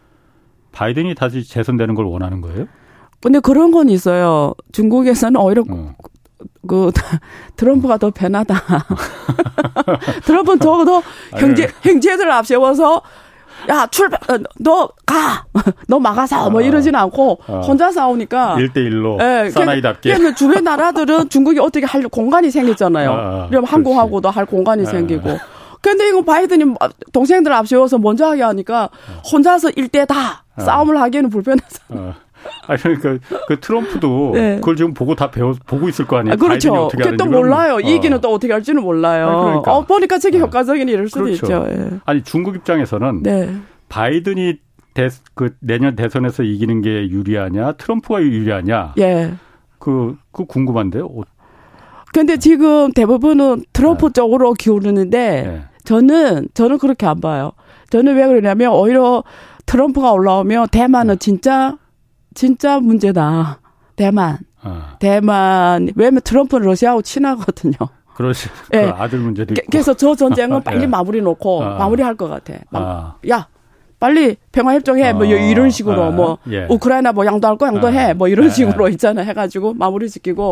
[0.73, 2.67] 바이든이 다시 재선되는 걸 원하는 거예요?
[3.23, 4.53] 근데 그런 건 있어요.
[4.73, 5.95] 중국에서는 오히려 어.
[6.66, 6.90] 그
[7.57, 8.55] 트럼프가 더 편하다.
[10.24, 11.03] 트럼프는 더더
[11.38, 13.03] 경제 행제들을 앞세워서
[13.68, 15.44] 야 출발 어, 너 가.
[15.88, 16.64] 너 막아서 뭐 아.
[16.64, 17.61] 이러진 않고 아.
[17.61, 20.12] 혼자 싸우니까 1대1로 예, 사나이답게.
[20.12, 23.12] 그러니까 주변 나라들은 중국이 어떻게 할 공간이 생겼잖아요.
[23.12, 24.87] 아, 그럼 항공하고도 할 공간이 아.
[24.87, 25.38] 생기고.
[25.81, 26.77] 근데 이거 바이든이 뭐
[27.12, 28.88] 동생들 앞세워서 먼저 하게 하니까
[29.31, 32.14] 혼자서 1대 다 싸움을 하기에는 불편해서.
[32.67, 34.57] 아 그러니까 그 트럼프도 네.
[34.57, 36.35] 그걸 지금 보고 다 배워 보고 있을 거 아니에요.
[36.35, 36.89] 아, 그렇죠.
[36.89, 37.77] 그게 또 몰라요.
[37.77, 37.81] 어.
[37.81, 39.29] 이 얘기는 또 어떻게 할지는 몰라요.
[39.29, 39.77] 아, 그러니까.
[39.77, 40.43] 어, 보니까 되게 네.
[40.45, 41.47] 효과적인 이럴 수도 그렇죠.
[41.47, 41.67] 있죠.
[41.69, 42.01] 예.
[42.05, 43.55] 아니 중국 입장에서는 네.
[43.89, 44.59] 바이든이
[44.95, 48.95] 대, 그 내년 대선에서 이기는 게 유리하냐, 트럼프가 유리하냐.
[48.99, 49.35] 예.
[49.79, 51.07] 그, 그 궁금한데요.
[51.07, 51.23] 어.
[52.13, 54.13] 근데 지금 대부분은 트럼프 네.
[54.13, 55.63] 쪽으로 기울는데 네.
[55.83, 57.53] 저는 저는 그렇게 안 봐요.
[57.91, 59.25] 저는 왜 그러냐면 오히려
[59.67, 61.19] 트럼프가 올라오면 대만은 네.
[61.19, 61.77] 진짜
[62.35, 63.61] 진짜 문제다.
[63.97, 64.38] 대만.
[64.62, 64.83] 어.
[64.99, 65.88] 대만.
[65.94, 67.75] 왜냐면 트럼프는 러시아하고 친하거든요.
[68.14, 68.49] 그렇지.
[68.75, 68.87] 예.
[68.87, 69.66] 그 아들 문제도 있고.
[69.70, 70.87] 그래서 저 전쟁은 빨리 예.
[70.87, 71.79] 마무리 놓고 어.
[71.79, 72.55] 마무리할 것 같아.
[72.73, 73.16] 아.
[73.29, 73.49] 야,
[74.01, 75.12] 빨리 평화협정해.
[75.12, 75.27] 뭐 어.
[75.27, 76.11] 뭐 이런 식으로 어.
[76.11, 76.66] 뭐 예.
[76.68, 78.11] 우크라이나 뭐 양도할 거 양도해.
[78.11, 78.14] 어.
[78.14, 78.51] 뭐 이런 예.
[78.51, 79.23] 식으로 있잖아.
[79.23, 80.09] 해가지고 마무리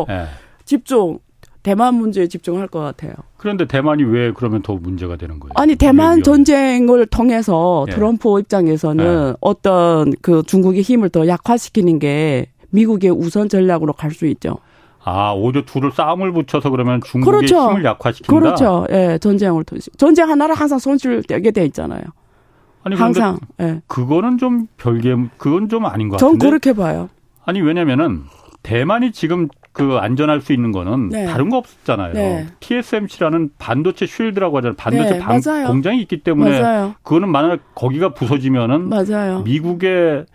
[0.09, 0.25] 예.
[0.65, 1.19] 집중.
[1.63, 3.13] 대만 문제에 집중할 것 같아요.
[3.37, 5.53] 그런데 대만이 왜 그러면 더 문제가 되는 거예요?
[5.55, 7.93] 아니 대만 전쟁을 통해서 예.
[7.93, 9.33] 트럼프 입장에서는 예.
[9.39, 14.57] 어떤 그 중국의 힘을 더 약화시키는 게 미국의 우선 전략으로 갈 수 있죠.
[15.05, 17.71] 아, 오히려 둘을 싸움을 붙여서 그러면 중국의 그렇죠.
[17.71, 18.39] 힘을 약화시킨다.
[18.39, 18.85] 그렇죠.
[18.91, 22.01] 예, 전쟁을 통해서 전쟁 하나를 항상 손실되게 돼 있잖아요.
[22.83, 23.37] 아니 항상.
[23.61, 23.81] 예.
[23.87, 26.39] 그거는 좀 별개 그건 좀 아닌 것 같은데.
[26.39, 27.09] 전 그렇게 봐요.
[27.45, 28.23] 아니 왜냐면은
[28.63, 31.25] 대만이 지금 그 안전할 수 있는 거는 네.
[31.25, 32.13] 다른 거 없었잖아요.
[32.13, 32.47] 네.
[32.59, 34.75] TSMC라는 반도체 쉴드라고 하잖아요.
[34.77, 36.95] 반도체 네, 방, 공장이 있기 때문에 맞아요.
[37.01, 39.41] 그거는 만약 거기가 부서지면은 맞아요.
[39.41, 40.25] 미국의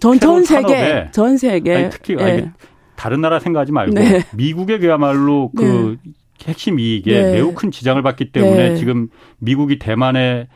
[0.00, 2.52] 전, 전 세계 전 세계 아니, 특히 아니, 네.
[2.96, 4.22] 다른 나라 생각하지 말고 네.
[4.34, 6.12] 미국의 그야말로 그 네.
[6.46, 10.48] 핵심 이익에 매우 큰 지장을 받기 때문에 지금 미국이 대만에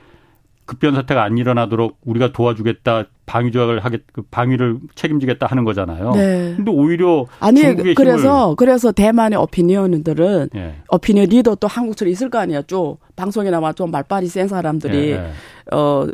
[0.64, 6.12] 급변 사태가 안 일어나도록 우리가 도와주겠다 방위 조약을 하겠 그 방위를 책임지겠다 하는 거잖아요.
[6.12, 6.54] 네.
[6.56, 7.62] 근데 오히려 아니
[7.94, 10.76] 그래서 그래서 대만의 opinion들은 예.
[10.90, 12.62] 오피니언 리더 또 한국처럼 있을 거 아니야.
[12.62, 15.30] 쭉 방송에 나좀 말빨이 센 사람들이 예.
[15.72, 16.06] 어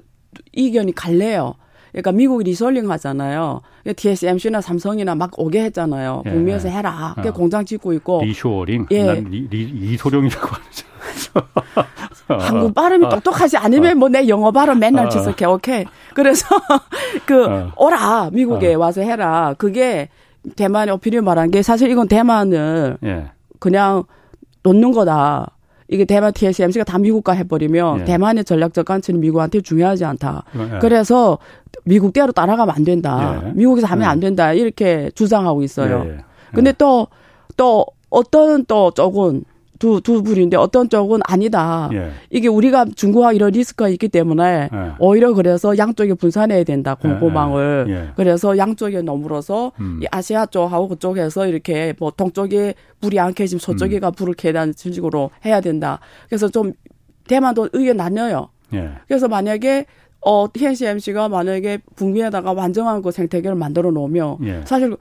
[0.53, 1.55] 이견이 갈래요.
[1.93, 3.61] 그러니까 미국이 리솔링 하잖아요.
[3.97, 6.23] TSMC나 삼성이나 막 오게 했잖아요.
[6.27, 6.31] 예.
[6.31, 7.15] 북미에서 해라.
[7.23, 7.33] 그 어.
[7.33, 8.23] 공장 짓고 있고.
[8.25, 8.87] 리쇼링?
[8.91, 9.05] 예.
[9.05, 10.91] 난 리, 리, 이소룡이라고 하죠.
[12.29, 13.09] 한국 발음이 어.
[13.09, 15.45] 똑똑하지 않으면 뭐 내 영어 발음 맨날 지적해.
[15.45, 15.53] 어.
[15.55, 15.85] 오케이.
[16.15, 16.47] 그래서
[17.27, 17.73] 그 어.
[17.77, 19.55] 오라 미국에 와서 해라.
[19.59, 20.09] 그게
[20.57, 23.27] 대만의 오피니언 말한 게 사실 이건 대만을 예.
[23.59, 24.05] 그냥
[24.63, 25.51] 놓는 거다.
[25.91, 28.05] 이게 대만 TSMC가 다 미국가 해버리면 예.
[28.05, 30.45] 대만의 전략적 가치는 미국한테 중요하지 않다.
[30.55, 30.79] 예.
[30.81, 31.39] 그래서
[31.85, 33.43] 미국 대로 따라가면 안 된다.
[33.45, 33.53] 예.
[33.55, 34.53] 미국에서 하면 안 된다.
[34.53, 36.05] 이렇게 주장하고 있어요.
[36.07, 36.19] 예.
[36.55, 37.09] 근데 또,
[37.57, 39.45] 또 어떤 또 쪽은
[39.81, 41.89] 두, 두 분인데 어떤 쪽은 아니다.
[41.95, 42.11] 예.
[42.29, 44.93] 이게 우리가 중국과 이런 리스크가 있기 때문에 예.
[44.99, 46.95] 오히려 그래서 양쪽에 분산해야 된다.
[46.95, 47.87] 공포망을.
[47.89, 47.93] 예.
[47.93, 48.09] 예.
[48.15, 49.99] 그래서 양쪽에 넘으로서 음.
[50.03, 54.13] 이 아시아 쪽하고 그쪽에서 이렇게 뭐 동쪽에 불이 안 켜지면 서쪽에가 음.
[54.13, 55.99] 불을 켜다는 식으로 해야 된다.
[56.29, 56.75] 그래서 좀
[57.27, 58.51] 대만도 의견 나뉘어요.
[58.75, 58.91] 예.
[59.09, 59.87] 그래서 만약에
[60.21, 64.61] 어, TSMC가 만약에 북미에다가 완전한 그 생태계를 만들어 놓으면 예.
[64.67, 64.95] 사실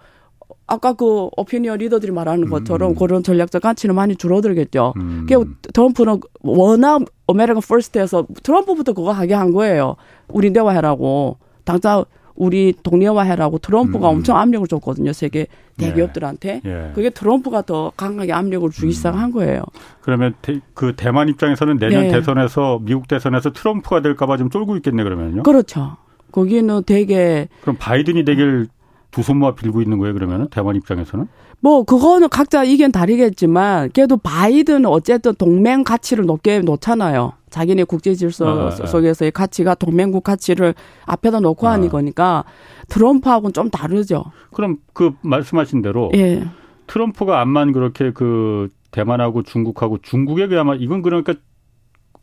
[0.67, 2.95] 아까 그 오피니언 리더들이 말하는 음, 것처럼 음.
[2.95, 4.93] 그런 전략적 가치는 많이 줄어들겠죠.
[4.97, 5.25] 음.
[5.27, 9.95] 그 트럼프는 워낙 American first에서 트럼프부터 그거 하게 한 거예요.
[10.27, 11.37] 우리 대화해라고.
[11.65, 14.17] 당장 우리 독립화해라고 트럼프가 음.
[14.17, 15.11] 엄청 압력을 줬거든요.
[15.11, 16.61] 세계 대기업들한테.
[16.65, 16.69] 예.
[16.69, 16.91] 예.
[16.95, 18.91] 그게 트럼프가 더 강하게 압력을 주기 음.
[18.91, 19.61] 시작한 거예요.
[20.01, 22.11] 그러면 대, 그 대만 입장에서는 내년 네.
[22.11, 25.43] 대선에서 미국 대선에서 트럼프가 될까봐 좀 쫄고 있겠네 그러면요.
[25.43, 25.97] 그렇죠.
[26.31, 28.67] 거기는 되게 그럼 바이든이 되길
[29.11, 31.27] 두손 모아 빌고 있는 거예요, 그러면은 대만 입장에서는?
[31.61, 37.33] 뭐 그거는 각자 의견 다르겠지만 그래도 바이든은 어쨌든 동맹 가치를 높게 놓잖아요.
[37.49, 40.73] 자기네 국제 질서 아, 아, 속에서의 가치가 동맹국 가치를
[41.05, 41.71] 앞에다 놓고 아.
[41.73, 42.45] 하는 거니까
[42.87, 44.25] 트럼프하고는 좀 다르죠.
[44.53, 46.47] 그럼 그 말씀하신 대로 예.
[46.87, 51.33] 트럼프가 암만 그렇게 그 대만하고 중국하고 중국에 그야말 이건 그러니까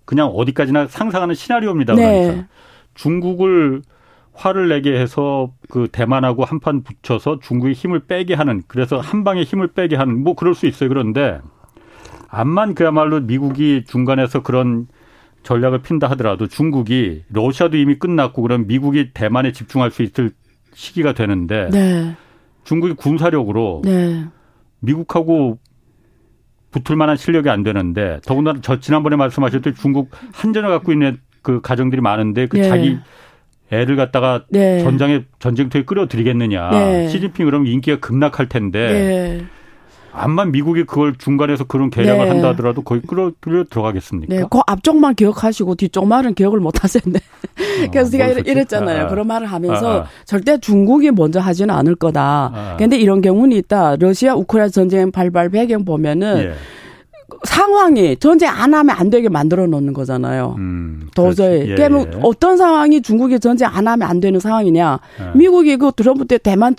[0.05, 1.95] 그냥 어디까지나 상상하는 시나리오입니다.
[1.95, 2.23] 네.
[2.23, 2.49] 그러니까
[2.95, 3.83] 중국을
[4.37, 9.69] 화를 내게 해서 그 대만하고 한판 붙여서 중국의 힘을 빼게 하는 그래서 한 방에 힘을
[9.69, 10.89] 빼게 하는 뭐 그럴 수 있어요.
[10.89, 11.41] 그런데
[12.29, 14.89] 암만 그야말로 미국이 중간에서 그런
[15.43, 20.33] 전략을 핀다 하더라도 중국이 러시아도 이미 끝났고 그럼 미국이 대만에 집중할 수 있을
[20.75, 22.17] 시기가 되는데 네.
[22.65, 24.27] 중국이 군사력으로 네.
[24.81, 25.59] 미국하고
[26.73, 32.03] 붙을 만한 실력이 안 되는데 더군다나 저 지난번에 말씀하셨듯이 중국 한전을 갖고 있는 그 가정들이
[32.03, 32.69] 많은데 그 네.
[32.69, 32.99] 자기
[33.73, 34.81] 애를 갖다가 네.
[34.83, 36.71] 전장에 전쟁터에 끌어들이겠느냐.
[36.71, 37.09] 네.
[37.09, 38.93] 시진핑 그러면 인기가 급락할 텐데.
[38.93, 39.47] 네.
[40.17, 42.31] 암만 미국이 그걸 중간에서 그런 계략을 네.
[42.31, 44.35] 한다 하더라도 거의 끌어 끌어 들어가겠습니까?
[44.35, 47.19] 네, 그 앞쪽만 기억하시고 뒤쪽 말은 기억을 못 하셨네.
[47.19, 49.05] 어, 그래서 제가 이랬잖아요.
[49.05, 50.07] 아, 그런 말을 하면서 아, 아.
[50.25, 52.75] 절대 중국이 먼저 하지는 않을 거다.
[52.79, 52.99] 그런데 아.
[52.99, 53.97] 이런 경우는 있다.
[53.97, 56.53] 러시아 우크라이나 전쟁 발발 배경 보면은 예.
[57.45, 60.55] 상황이 전쟁 안 하면 안 되게 만들어 놓는 거잖아요.
[60.59, 61.71] 음, 도저히.
[61.71, 62.19] 예, 그러면 예.
[62.23, 65.01] 어떤 상황이 중국이 전쟁 안 하면 안 되는 상황이냐.
[65.21, 65.39] 예.
[65.39, 66.75] 미국이 그 트럼프 때 대만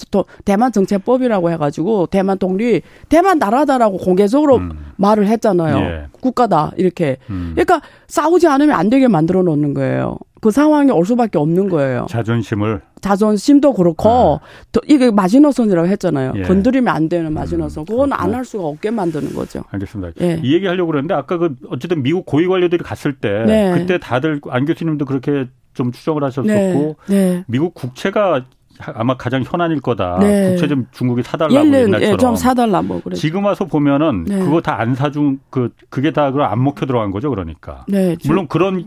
[0.45, 4.71] 대만 정책법이라고 해가지고 대만 독립 대만 나라다라고 공개적으로 음.
[4.95, 5.77] 말을 했잖아요.
[5.77, 6.05] 예.
[6.21, 7.17] 국가다 이렇게.
[7.29, 7.51] 음.
[7.53, 10.17] 그러니까 싸우지 않으면 안 되게 만들어 놓는 거예요.
[10.39, 12.05] 그 상황이 올 수밖에 없는 거예요.
[12.10, 14.39] 자존심을 자존심도 그렇고
[14.74, 14.80] 네.
[14.88, 16.34] 이게 마지노선이라고 했잖아요.
[16.36, 16.41] 예.
[16.43, 17.84] 건드리면 안 되는 마지노선.
[17.84, 19.63] 음, 그건 안 할 수가 없게 만드는 거죠.
[19.72, 20.12] 알겠습니다.
[20.22, 20.39] 예.
[20.43, 23.72] 이 얘기 하려고 그랬는데 아까 그 어쨌든 미국 고위 관료들이 갔을 때 네.
[23.74, 26.96] 그때 다들 안 교수님도 그렇게 좀 추정을 하셨었고 네.
[27.08, 27.43] 네.
[27.48, 28.43] 미국 국채가
[28.80, 30.20] 아마 가장 현안일 거다.
[30.20, 30.50] 네.
[30.52, 32.02] 국채 좀 중국이 사달라고 옛날처럼.
[32.02, 33.15] 예, 좀 사달라 뭐 그래.
[33.15, 34.38] 지금 와서 보면은 네.
[34.39, 37.86] 그거 다 안 사준 그 그게 다 그걸 안 먹혀 들어간 거죠, 그러니까.
[37.88, 38.86] 네, 물론 그런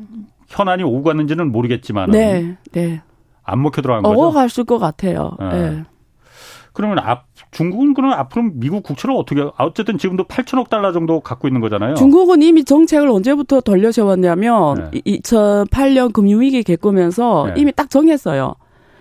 [0.49, 3.01] 현안이 오고 갔는지는 모르겠지만 네, 네.
[3.51, 4.21] 안 먹혀 들어간 거죠.
[4.21, 5.33] 어갔을 것 같아요.
[5.39, 5.49] 네.
[5.49, 5.85] 네.
[6.73, 11.61] 그러면 앞 중국은 그럼 앞으로 미국 국채를 어떻게 어쨌든 지금도 8천억 달러 정도 갖고 있는
[11.61, 11.97] 거잖아요.
[11.97, 15.01] 중국은 이미 정책을 언제부터 돌려 세웠냐면 네.
[15.01, 17.61] 2008년 금융위기 겪으면서 네.
[17.61, 18.55] 이미 딱 정했어요.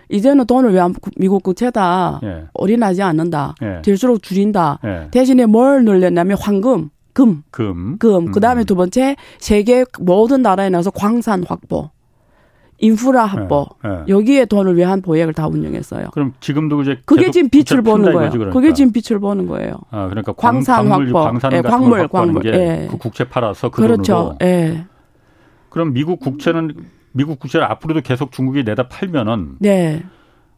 [0.09, 0.81] 이제는 돈을 왜
[1.17, 2.45] 미국 국채다 네.
[2.55, 3.53] 올인하지 않는다.
[3.61, 3.81] 네.
[3.83, 4.79] 될수록 줄인다.
[4.83, 5.07] 네.
[5.11, 6.89] 대신에 뭘 늘렸냐면 황금.
[7.13, 7.43] 금.
[7.51, 7.97] 금.
[7.99, 8.31] 금.
[8.31, 8.65] 그 다음에 음.
[8.65, 11.91] 두 번째, 세계 모든 나라에 나서 광산 확보.
[12.79, 13.67] 인프라 확보.
[13.83, 14.03] 네, 네.
[14.07, 16.09] 여기에 돈을 위한 보액을 다 운영했어요.
[16.11, 18.31] 그럼 지금도 이제 그게 지금 빛을 보는 거예요.
[18.31, 18.53] 그러니까.
[18.53, 19.73] 그게 지금 빛을 보는 거예요.
[19.91, 21.19] 아, 그러니까 광산 광물, 확보.
[21.19, 22.45] 광산 네, 광물, 광물.
[22.45, 22.87] 예.
[22.89, 24.13] 그 국채 팔아서 그 그렇죠.
[24.13, 24.37] 돈으로.
[24.43, 24.85] 예.
[25.69, 26.73] 그럼 미국 국채는
[27.11, 30.03] 미국 국채를 앞으로도 계속 중국이 내다 팔면은 네.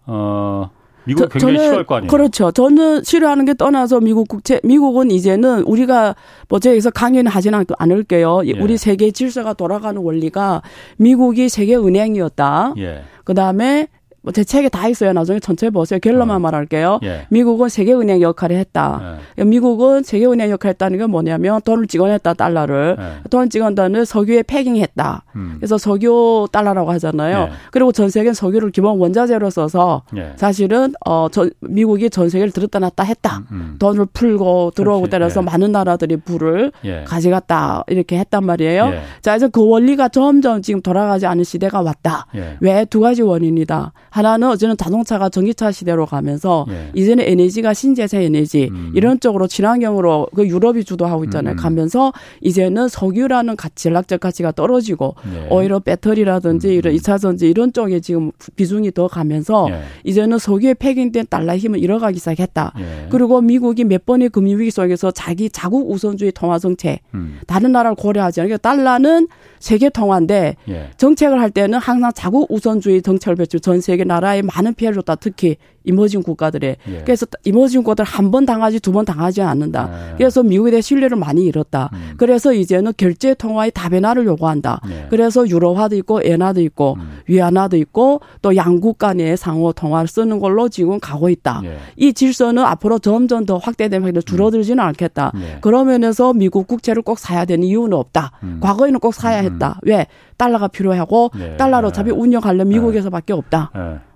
[0.05, 0.69] 어
[1.05, 2.11] 미국 굉장히 저는, 싫어할 거 아니에요.
[2.11, 2.51] 그렇죠.
[2.51, 6.15] 저는 싫어하는 게 떠나서 미국 국채, 미국은 이제는 우리가
[6.47, 8.41] 뭐 저기서 강연을 하지는 않을게요.
[8.45, 8.53] 예.
[8.59, 10.61] 우리 세계 질서가 돌아가는 원리가
[10.97, 12.75] 미국이 세계 은행이었다.
[12.77, 13.03] 예.
[13.23, 13.87] 그 다음에
[14.23, 15.13] 뭐제 책에 다 있어요.
[15.13, 15.99] 나중에 전체 보세요.
[15.99, 16.39] 결론만 어.
[16.39, 16.99] 말할게요.
[17.03, 17.25] 예.
[17.29, 19.17] 미국은 세계은행 역할을 했다.
[19.39, 19.43] 예.
[19.43, 23.29] 미국은 세계은행 역할을 했다는 게 뭐냐면 돈을 찍어냈다 달러를 예.
[23.29, 25.23] 돈을 찍어낸다는 석유에 패깅했다.
[25.35, 25.55] 음.
[25.57, 27.37] 그래서 석유 달러라고 하잖아요.
[27.37, 27.51] 예.
[27.71, 30.33] 그리고 전 세계는 석유를 기본 원자재로 써서 예.
[30.35, 33.37] 사실은 어 전, 미국이 전 세계를 들었다 놨다 했다.
[33.37, 33.75] 음, 음.
[33.79, 35.45] 돈을 풀고 들어오고 따라서 예.
[35.45, 36.71] 많은 나라들이 불을
[37.05, 38.91] 가져갔다 이렇게 했단 말이에요.
[39.21, 42.27] 자 이제 그 원리가 점점 지금 돌아가지 않은 시대가 왔다.
[42.59, 43.93] 왜 두 가지 원인이다.
[44.11, 46.91] 하나는 어제는 자동차가 전기차 시대로 가면서 예.
[46.93, 48.91] 이제는 에너지가 신재생 에너지 음.
[48.93, 51.55] 이런 쪽으로 친환경으로 그 유럽이 주도하고 있잖아요.
[51.55, 51.57] 음.
[51.57, 55.47] 가면서 이제는 석유라는 가치, 전략적 가치가 떨어지고 예.
[55.49, 56.73] 오히려 배터리라든지 음.
[56.73, 59.81] 이런 이차 전지 이런 쪽에 지금 비중이 더 가면서 예.
[60.03, 62.73] 이제는 석유에 폐기된 달러 힘을 잃어가기 시작했다.
[62.79, 63.07] 예.
[63.09, 67.39] 그리고 미국이 몇 번의 금융 위기 속에서 자기 자국 우선주의 통화 정책 음.
[67.47, 70.89] 다른 나라를 고려하지 않으니까 달러는 세계 통화인데 예.
[70.97, 75.15] 정책을 할 때는 항상 자국 우선주의 정책을 펼치고 전 세계 나라에 많은 피해를 줬다.
[75.15, 76.77] 특히 이머징 국가들에.
[76.87, 77.01] 예.
[77.03, 79.89] 그래서 이머징 국가들 한 번 당하지 두 번 당하지 않는다.
[80.11, 80.17] 예.
[80.17, 81.89] 그래서 미국에 대해 신뢰를 많이 잃었다.
[81.93, 82.13] 음.
[82.17, 84.79] 그래서 이제는 결제 통화의 다변화를 요구한다.
[84.89, 85.07] 예.
[85.09, 87.19] 그래서 유로화도 있고 엔화도 있고 음.
[87.27, 91.61] 위안화도 있고 또 양국 간의 상호 통화를 쓰는 걸로 지금 가고 있다.
[91.65, 91.77] 예.
[91.97, 94.21] 이 질서는 앞으로 점점 더 확대되면 음.
[94.25, 95.31] 줄어들지는 않겠다.
[95.35, 95.57] 예.
[95.61, 98.31] 그러면서 미국 국채를 꼭 사야 되는 이유는 없다.
[98.43, 98.59] 음.
[98.61, 99.45] 과거에는 꼭 사야 음.
[99.45, 99.79] 했다.
[99.83, 100.07] 왜?
[100.37, 101.55] 달러가 필요하고 네.
[101.57, 102.75] 달러로 어차피 운영하려면 네.
[102.75, 103.71] 미국에서밖에 없다.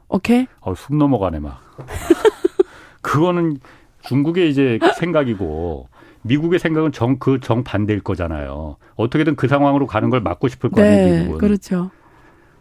[0.09, 0.15] 네.
[0.17, 0.47] 오케이?
[0.61, 1.59] 어, 숨 넘어가네 막.
[3.01, 3.57] 그거는
[4.03, 5.87] 중국의 이제 생각이고
[6.23, 8.77] 미국의 생각은 정 그 정반대일 거잖아요.
[8.95, 11.37] 어떻게든 그 상황으로 가는 걸 막고 싶을 거 아니에요, 네, 미국은.
[11.39, 11.91] 그렇죠.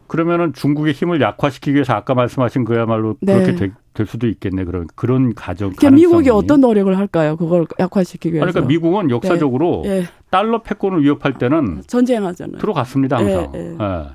[0.07, 3.33] 그러면은 중국의 힘을 약화시키기 위해서 아까 말씀하신 그야말로 네.
[3.35, 4.65] 그렇게 되, 될 수도 있겠네.
[4.65, 5.73] 그런 그런 가정.
[5.73, 7.37] 그러니까 미국이 어떤 노력을 할까요?
[7.37, 8.47] 그걸 약화시키기 위해서.
[8.47, 10.01] 그러니까 미국은 역사적으로 네.
[10.01, 10.07] 네.
[10.31, 12.59] 달러 패권을 위협할 때는 전쟁하잖아요.
[12.59, 13.53] 들어갔습니다 항상.
[13.53, 13.77] 네, 네.
[13.79, 14.09] 네.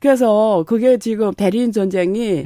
[0.00, 2.44] 그래서 그게 지금 대리인 전쟁이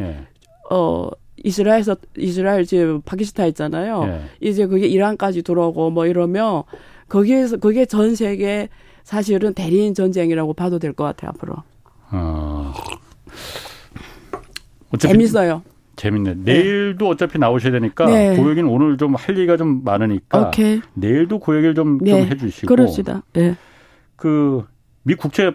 [0.70, 1.08] 어
[1.44, 4.04] 이스라엘에서 이스라엘 지금 파키스탄 있잖아요.
[4.06, 4.20] 예.
[4.48, 6.62] 이제 그게 이란까지 들어오고 뭐 이러면
[7.08, 8.68] 거기에서 그게 전 세계
[9.04, 11.56] 사실은 대리인 전쟁이라고 봐도 될 것 같아요 앞으로.
[12.12, 12.72] 어.
[14.98, 15.62] 재밌어요.
[15.96, 16.34] 재밌네.
[16.42, 16.54] 네.
[16.54, 18.36] 내일도 어차피 나오셔야 되니까 네.
[18.36, 20.80] 고얘기는 오늘 좀 할 얘기가 좀 많으니까 오케이.
[20.94, 22.10] 내일도 고 얘기를 좀, 네.
[22.10, 22.66] 좀 해주시고.
[22.66, 23.22] 그럽시다.
[23.34, 23.56] 네.
[24.16, 25.52] 그미 국채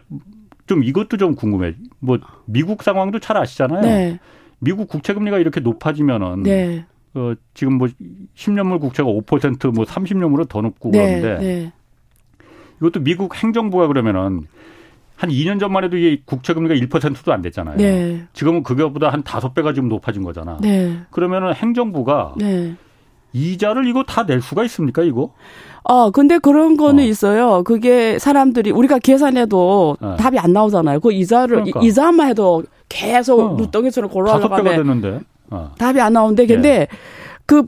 [0.67, 1.73] 좀 이것도 좀 궁금해.
[1.99, 3.81] 뭐 미국 상황도 잘 아시잖아요.
[3.81, 4.19] 네.
[4.59, 6.85] 미국 국채 금리가 이렇게 높아지면은 네.
[7.15, 7.87] 어, 지금 뭐
[8.35, 11.71] 10년물 국채가 5%뭐 30년물은 더 높고 네, 그러는데 네.
[12.79, 14.41] 이것도 미국 행정부가 그러면은
[15.15, 17.77] 한 2년 전만 해도 이게 국채 금리가 1%도 안 됐잖아요.
[17.77, 18.27] 네.
[18.33, 20.57] 지금은 그거보다 한 5배가 지금 높아진 거잖아.
[20.61, 20.99] 네.
[21.09, 22.75] 그러면은 행정부가 네.
[23.33, 25.33] 이자를 이거 다 낼 수가 있습니까, 이거?
[25.89, 27.07] 어, 근데 그런 거는 어.
[27.07, 27.63] 있어요.
[27.63, 30.15] 그게 사람들이 우리가 계산해도 네.
[30.17, 30.99] 답이 안 나오잖아요.
[30.99, 31.79] 그 이자를 그러니까.
[31.81, 33.55] 이자만 해도 계속 어.
[33.57, 35.71] 누덩이처럼 골라가면 어.
[35.77, 36.87] 답이 안 나오는데 근데 예.
[37.45, 37.63] 그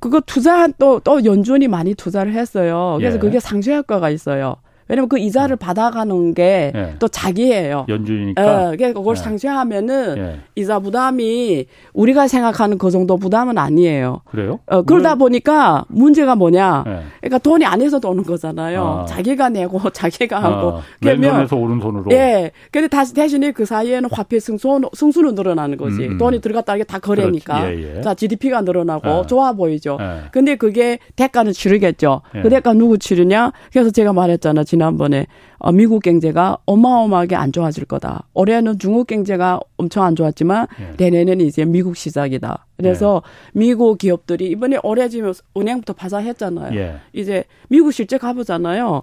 [0.00, 2.96] 그거 투자한 또 또 연준이 많이 투자를 했어요.
[2.98, 3.20] 그래서 예.
[3.20, 4.56] 그게 상쇄 효과가 있어요.
[4.88, 5.58] 왜냐면 그 이자를 음.
[5.58, 6.96] 받아가는 게또 예.
[7.10, 7.86] 자기예요.
[7.88, 8.72] 연준이니까.
[8.78, 9.20] 예, 그걸 예.
[9.20, 10.40] 상쇄하면은 예.
[10.56, 14.20] 이자 부담이 우리가 생각하는 그 정도 부담은 아니에요.
[14.26, 14.60] 그래요?
[14.66, 16.84] 어, 그러다 보니까 문제가 뭐냐?
[16.86, 17.00] 예.
[17.20, 18.84] 그러니까 돈이 안에서 오는 거잖아요.
[19.02, 19.06] 아.
[19.06, 20.78] 자기가 내고 자기가 하고.
[20.78, 20.82] 아.
[21.00, 22.04] 그러면 에서 오른 돈으로.
[22.12, 22.50] 예.
[22.70, 26.06] 근데 다시 대신에 그 사이에는 화폐 승수 승수는 늘어나는 거지.
[26.06, 26.18] 음, 음.
[26.18, 27.72] 돈이 들어갔다 이게 다 거래니까.
[27.72, 28.02] 예, 예.
[28.02, 29.26] 자 GDP가 늘어나고 예.
[29.26, 29.98] 좋아 보이죠.
[30.30, 32.22] 근데 그게 대가는 치르겠죠.
[32.42, 33.52] 그 대가 누구 치르냐?
[33.72, 34.64] 그래서 제가 말했잖아.
[34.74, 35.26] 지난번에
[35.58, 38.26] 어, 미국 경제가 어마어마하게 안 좋아질 거다.
[38.34, 40.94] 올해는 중국 경제가 엄청 안 좋았지만 예.
[40.96, 42.66] 내년에는 이제 미국 시작이다.
[42.76, 43.58] 그래서 예.
[43.58, 46.76] 미국 기업들이 이번에 올해 지금 은행부터 파산했잖아요.
[46.76, 46.96] 예.
[47.12, 49.02] 이제 미국 실제 가보잖아요.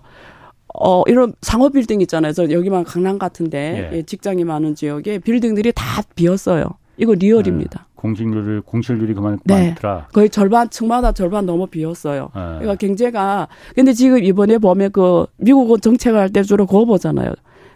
[0.73, 2.33] 어, 이런 상업 빌딩 있잖아요.
[2.33, 3.97] 저 여기만 강남 같은데 예.
[3.97, 6.65] 예 직장이 많은 지역에 빌딩들이 다 비었어요.
[6.97, 7.87] 이거 리얼입니다.
[8.01, 8.07] 네.
[8.07, 9.67] 공직률을 공실률이 그만 네.
[9.69, 10.07] 많더라.
[10.13, 12.29] 거의 절반 층마다 절반 넘어 비었어요.
[12.33, 12.41] 네.
[12.41, 17.33] 그러니까 경제가 근데 지금 이번에 보면 그 미국은 정책을 할 때 주로 그거 보잖아요.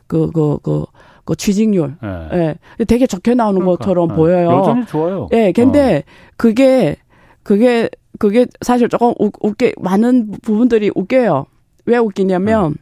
[0.08, 0.86] 그 그, 그,
[1.26, 1.96] 그 취직률.
[2.04, 2.36] 예.
[2.38, 2.86] 네.
[2.86, 3.78] 되게 좋게 나오는 그러니까.
[3.84, 4.16] 것처럼 네.
[4.16, 4.50] 보여요.
[4.52, 5.28] 여전히 좋아요.
[5.34, 5.52] 예.
[5.52, 6.12] 근데 어.
[6.38, 6.96] 그게
[7.44, 11.46] 그게 그게 사실 조금 웃, 웃게 많은 부분들이 웃겨요.
[11.86, 12.76] 왜 웃기냐면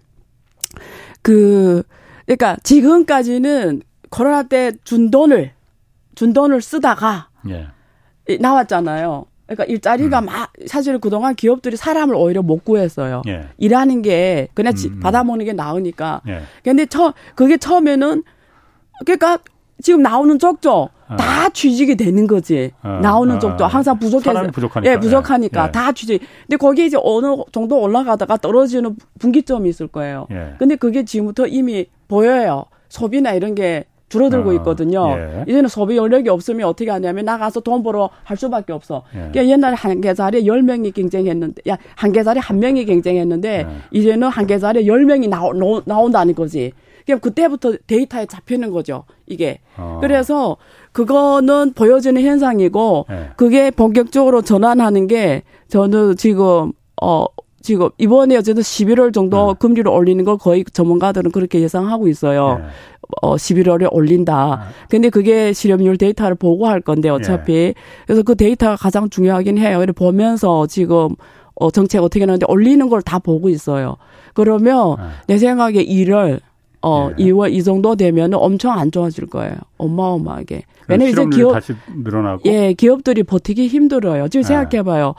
[0.76, 0.82] 네.
[1.22, 1.84] 그
[2.26, 5.52] 그러니까 지금까지는 코로나 때 준 돈을
[6.16, 7.68] 준 돈을 쓰다가 예.
[8.40, 9.26] 나왔잖아요.
[9.46, 10.26] 그러니까 일자리가 음.
[10.26, 13.22] 막 사실 그동안 기업들이 사람을 오히려 못 구했어요.
[13.28, 13.50] 예.
[13.58, 15.00] 일하는 게 그냥 음.
[15.00, 16.22] 받아먹는 게 나으니까.
[16.28, 16.42] 예.
[16.64, 18.24] 근데 처 그게 처음에는
[19.06, 19.40] 그러니까
[19.82, 20.90] 지금 나오는 쪽죠.
[21.10, 21.16] 어.
[21.18, 22.72] 다 취직이 되는 거지.
[22.84, 23.00] 어.
[23.02, 23.40] 나오는 어.
[23.40, 24.48] 쪽도 항상 부족해서.
[24.52, 24.92] 부족하니까.
[24.92, 25.68] 예, 부족하니까.
[25.68, 25.72] 예.
[25.72, 26.22] 다 취직.
[26.48, 30.28] 근데 거기에 이제 어느 정도 올라가다가 떨어지는 분기점이 있을 거예요.
[30.32, 30.56] 예.
[30.58, 32.66] 근데 그게 지금부터 이미 보여요.
[32.88, 35.10] 소비나 이런 게 줄어들고 어, 있거든요.
[35.18, 35.44] 예.
[35.48, 39.04] 이제는 소비 연력이 없으면 어떻게 하냐면 나가서 돈 벌어 할 수밖에 없어.
[39.16, 39.18] 예.
[39.18, 43.68] 그러니까 옛날에 한 개자리에 열명이 경쟁했는데, 야, 한 개자리에 한 명이 경쟁했는데, 예.
[43.92, 45.52] 이제는 한 개자리에 열명이 나오,
[45.86, 46.74] 나온다는 거지.
[47.06, 49.04] 그럼 그때부터 데이터에 잡히는 거죠.
[49.26, 49.60] 이게.
[49.78, 49.98] 어.
[50.00, 50.58] 그래서
[50.92, 53.30] 그거는 보여지는 현상이고, 예.
[53.36, 56.72] 그게 본격적으로 전환하는 게 저는 지금,
[57.02, 57.26] 어,
[57.64, 59.58] 지금 이번에 어쨌든 11월 정도 네.
[59.58, 62.60] 금리를 올리는 걸 거의 전문가들은 그렇게 예상하고 있어요.
[62.60, 62.66] 네.
[63.22, 64.36] 어 11월에 올린다.
[64.36, 64.68] 아.
[64.90, 67.74] 근데 그게 실업률 데이터를 보고 할 건데 어차피 예.
[68.06, 69.80] 그래서 그 데이터가 가장 중요하긴 해요.
[69.80, 71.16] 그래 보면서 지금
[71.56, 73.96] 어 정책 어떻게 하는데 올리는 걸 다 보고 있어요.
[74.34, 75.12] 그러면 아.
[75.28, 76.40] 내 생각에 1월
[76.82, 77.24] 어 예.
[77.24, 79.56] 2월 이 정도 되면은 엄청 안 좋아질 거예요.
[79.78, 80.64] 어마어마하게.
[80.90, 81.74] 왜냐면 이제 기업 다시
[82.04, 84.28] 늘어나고 예, 기업들이 버티기 힘들어요.
[84.28, 84.48] 지금 아.
[84.48, 85.14] 생각해 봐요.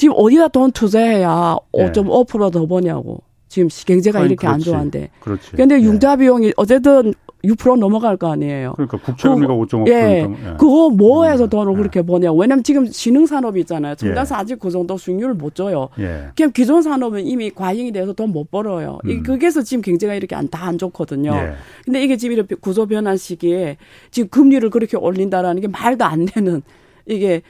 [0.00, 1.84] 지금 어디다 돈 투자해야 예.
[1.92, 3.22] 5.5%더 버냐고.
[3.48, 4.54] 지금 경제가 이렇게 그렇지.
[4.54, 5.10] 안 좋아한데.
[5.20, 5.52] 그렇지.
[5.52, 7.12] 근데 융자 비용이 어쨌든
[7.44, 8.72] 6% 넘어갈 거 아니에요.
[8.76, 9.88] 그러니까 국채금리가 5.5%.
[9.88, 9.92] 예.
[10.22, 10.28] 예.
[10.56, 11.76] 그거 뭐 해서 돈을 예.
[11.76, 12.32] 그렇게 버냐.
[12.32, 13.94] 왜냐면 지금 신흥 산업이 있잖아요.
[13.96, 14.40] 첨단사 예.
[14.40, 15.90] 아직 그 정도 수익률을 못 줘요.
[15.98, 16.28] 예.
[16.34, 18.98] 그냥 기존 산업은 이미 과잉이 돼서 돈 못 벌어요.
[19.04, 19.22] 음.
[19.22, 21.32] 그게서 지금 경제가 이렇게 안, 다 안 좋거든요.
[21.34, 21.52] 예.
[21.84, 23.76] 근데 이게 지금 이렇게 구조 변환 시기에
[24.10, 26.62] 지금 금리를 그렇게 올린다라는 게 말도 안 되는
[27.06, 27.42] 이게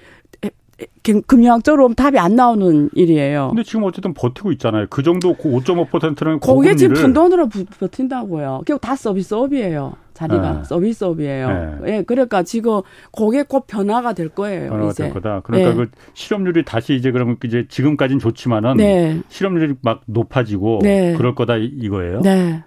[1.27, 3.49] 금융학적으로 답이 안 나오는 일이에요.
[3.49, 4.87] 근데 지금 어쨌든 버티고 있잖아요.
[4.91, 8.63] 그 정도 5.5%는 거기에 지금 푼돈으로 버틴다고요.
[8.67, 9.95] 결국 다 서비스업이에요.
[10.15, 10.65] 자리가 네.
[10.65, 11.49] 서비스업이에요.
[11.83, 11.97] 네.
[11.97, 12.83] 예, 그러니까 지금
[13.17, 14.69] 그게 곧 변화가 될 거예요.
[14.69, 15.05] 변화가 이제.
[15.05, 15.41] 될 거다.
[15.41, 15.77] 그러니까 네.
[15.77, 19.21] 그 실업률이 다시 이제 그러면 이제 지금까지는 좋지만은 네.
[19.29, 21.15] 실업률이 막 높아지고 네.
[21.17, 22.21] 그럴 거다 이거예요.
[22.21, 22.63] 네.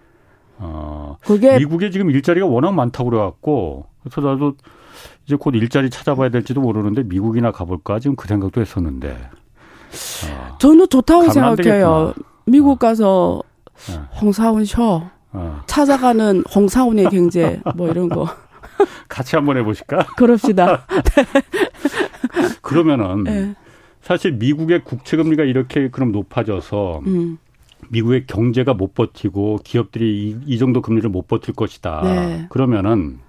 [0.58, 4.56] 어, 그게 미국에 지금 일자리가 워낙 많다고 그래갖고 그래서 나도
[5.26, 9.10] 이제 곧 일자리 찾아봐야 될지도 모르는데 미국이나 가볼까 지금 그 생각도 했었는데.
[9.12, 12.14] 어, 저는 좋다고 생각해요.
[12.46, 13.42] 미국 가서
[13.88, 14.00] 네.
[14.20, 15.62] 홍사훈 쇼 어.
[15.66, 18.28] 찾아가는 홍사훈의 경제 뭐 이런 거.
[19.08, 20.08] 같이 한번 해보실까?
[20.18, 20.86] 그럽시다.
[22.62, 23.56] 그러면은 네.
[24.02, 27.38] 사실 미국의 국채 금리가 이렇게 그럼 높아져서 음.
[27.90, 32.02] 미국의 경제가 못 버티고 기업들이 이, 이 정도 금리를 못 버틸 것이다.
[32.04, 32.46] 네.
[32.50, 33.20] 그러면은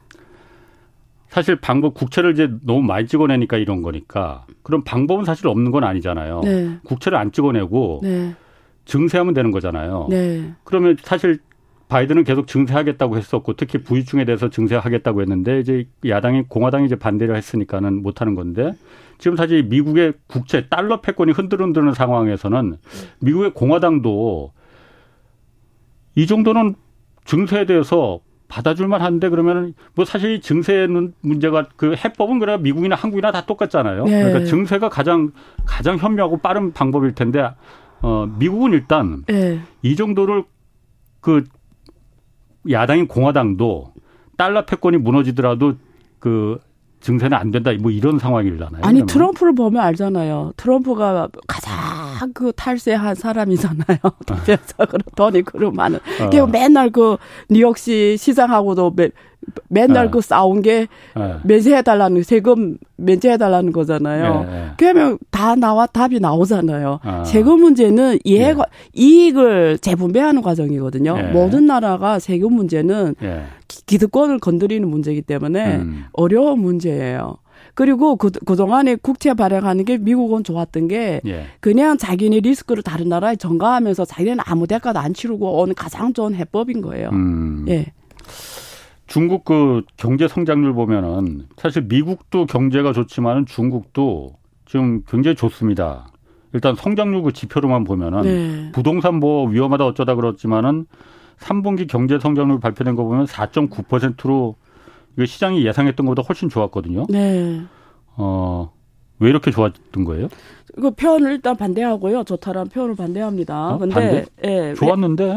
[1.35, 6.43] 사실 방법 국채를 이제 너무 많이 찍어내니까 이런 거니까 그럼 방법은 사실 없는 건 아니잖아요.
[6.45, 6.79] 네.
[6.85, 8.37] 국채를 안 찍어내고 네.
[8.85, 10.07] 증세하면 되는 거잖아요.
[10.11, 10.53] 네.
[10.63, 11.41] 그러면 사실
[11.89, 18.01] 바이든은 계속 증세하겠다고 했었고 특히 부유층에 대해서 증세하겠다고 했는데 이제 야당이 공화당이 이제 반대를 했으니까는
[18.01, 18.71] 못 하는 건데
[19.19, 22.77] 지금 사실 미국의 국채 달러 패권이 흔들흔드는 상황에서는
[23.19, 24.53] 미국의 공화당도
[26.15, 26.77] 이 정도는
[27.25, 28.21] 증세에 대해서
[28.55, 30.87] 받아줄만 한데 그러면은 뭐 사실 증세
[31.23, 34.05] 문제가 그 해법은 그래 미국이나 한국이나 다 똑같잖아요.
[34.05, 34.23] 네.
[34.23, 35.33] 그러니까 증세가 가장
[35.65, 37.51] 가장 현명하고 빠른 방법일 텐데
[38.01, 39.61] 어 미국은 일단 네.
[39.83, 40.45] 이 정도를
[41.21, 41.43] 그
[42.71, 43.93] 야당인 공화당도
[44.37, 45.75] 달러 패권이 무너지더라도
[46.21, 46.61] 그
[47.01, 48.85] 증세는 안 된다 뭐 이런 상황이잖아요.
[48.85, 49.07] 아니 그러면.
[49.07, 50.53] 트럼프를 보면 알잖아요.
[50.57, 51.75] 트럼프가 가장
[52.33, 53.99] 그 탈세한 사람이잖아요.
[54.47, 55.99] 대표적으로 돈이 그런 많은.
[56.21, 56.31] 어.
[56.31, 57.17] 그 맨날 그
[57.51, 59.11] 뉴욕시 시장하고도 매,
[59.69, 60.11] 맨날 네.
[60.11, 61.35] 그 싸운 게 네.
[61.45, 64.45] 면세해달라는 세금 면제해달라는 거잖아요.
[64.45, 64.71] 네.
[64.77, 67.01] 그러면 다 나와 답이 나오잖아요.
[67.03, 67.25] 아.
[67.25, 68.63] 세금 문제는 이해 네.
[68.95, 71.17] 이익을 재분배하는 과정이거든요.
[71.17, 71.23] 네.
[71.33, 73.45] 모든 나라가 세금 문제는 네.
[73.87, 76.05] 기득권을 건드리는 문제이기 때문에 음.
[76.13, 77.37] 어려운 문제예요.
[77.75, 81.47] 그리고 그, 그동안에 국채 발행하는 게 미국은 좋았던 게 예.
[81.61, 86.81] 그냥 자기네 리스크를 다른 나라에 전가하면서 자기는 아무 대가도 안 치르고 오는 가장 좋은 해법인
[86.81, 87.11] 거예요.
[87.11, 87.67] 음.
[87.69, 87.93] 예.
[89.07, 96.09] 중국 그 경제 성장률 보면은 사실 미국도 경제가 좋지만은 중국도 지금 굉장히 좋습니다.
[96.53, 98.73] 일단 성장률 그 지표로만 보면은 네.
[98.73, 100.87] 부동산 뭐 위험하다 어쩌다 그렇지만은
[101.39, 104.57] 3분기 경제 성장률 발표된 거 보면 4.9%로
[105.17, 107.07] 이거 시장이 예상했던 것보다 훨씬 좋았거든요.
[107.09, 107.63] 네.
[108.17, 108.73] 어,
[109.19, 110.29] 왜 이렇게 좋았던 거예요?
[110.75, 112.25] 그 표현을 일단 반대하고요.
[112.25, 113.75] 좋다라는 표현을 반대합니다.
[113.75, 113.79] 어?
[113.79, 114.25] 근데 반대?
[114.45, 114.75] 예, 왜,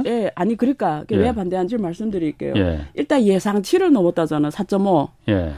[0.06, 1.16] 예, 아니 그러니까 예.
[1.16, 2.54] 왜 반대한지 말씀드릴게요.
[2.58, 2.82] 예.
[2.96, 4.50] 일단 예상치를 넘었다잖아.
[4.50, 5.10] 4.5.
[5.30, 5.54] 예.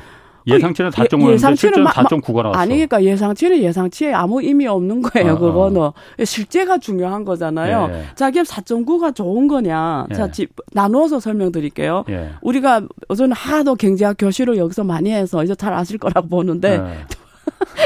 [0.48, 2.60] 예상치는 4.5였는데 예상치는 4.9가 나왔어.
[2.60, 5.34] 아니 그러니까 예상치는 예상치에 아무 의미 없는 거예요.
[5.34, 5.40] 어, 어.
[5.40, 5.94] 그거는 어.
[6.24, 7.90] 실제가 중요한 거잖아요.
[7.92, 8.04] 예.
[8.16, 10.08] 자기 4.9가 좋은 거냐.
[10.12, 10.14] 예.
[10.16, 12.06] 자, 집 나누어서 설명드릴게요.
[12.10, 12.30] 예.
[12.42, 12.82] 우리가
[13.16, 17.06] 저는 하도 경제학 교실을 여기서 많이 해서 이제 잘 아실 거라고 보는데 예.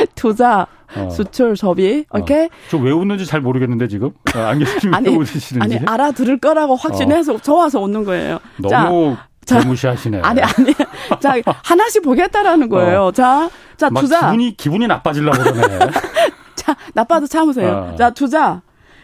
[0.15, 1.09] 투자, 어.
[1.09, 2.19] 수출, 소비, 어.
[2.19, 2.45] 오케이?
[2.45, 2.49] 어.
[2.69, 5.59] 저왜 웃는지 잘 모르겠는데 지금 아, 안경님 아니, 웃으시는지?
[5.77, 7.37] 아니 알아들을 거라고 확신해서 어.
[7.37, 8.39] 좋아서 웃는 거예요.
[8.57, 9.27] 너무 자,
[9.65, 10.21] 무시하시네.
[10.21, 10.73] 아니 아니.
[11.19, 13.05] 자 하나씩 보겠다라는 거예요.
[13.05, 13.11] 어.
[13.11, 14.31] 자, 자 투자.
[14.31, 15.79] 기분이 기분이 나빠질라 그러네.
[16.55, 17.91] 자 나빠도 참으세요.
[17.93, 17.95] 어.
[17.95, 18.61] 자 투자.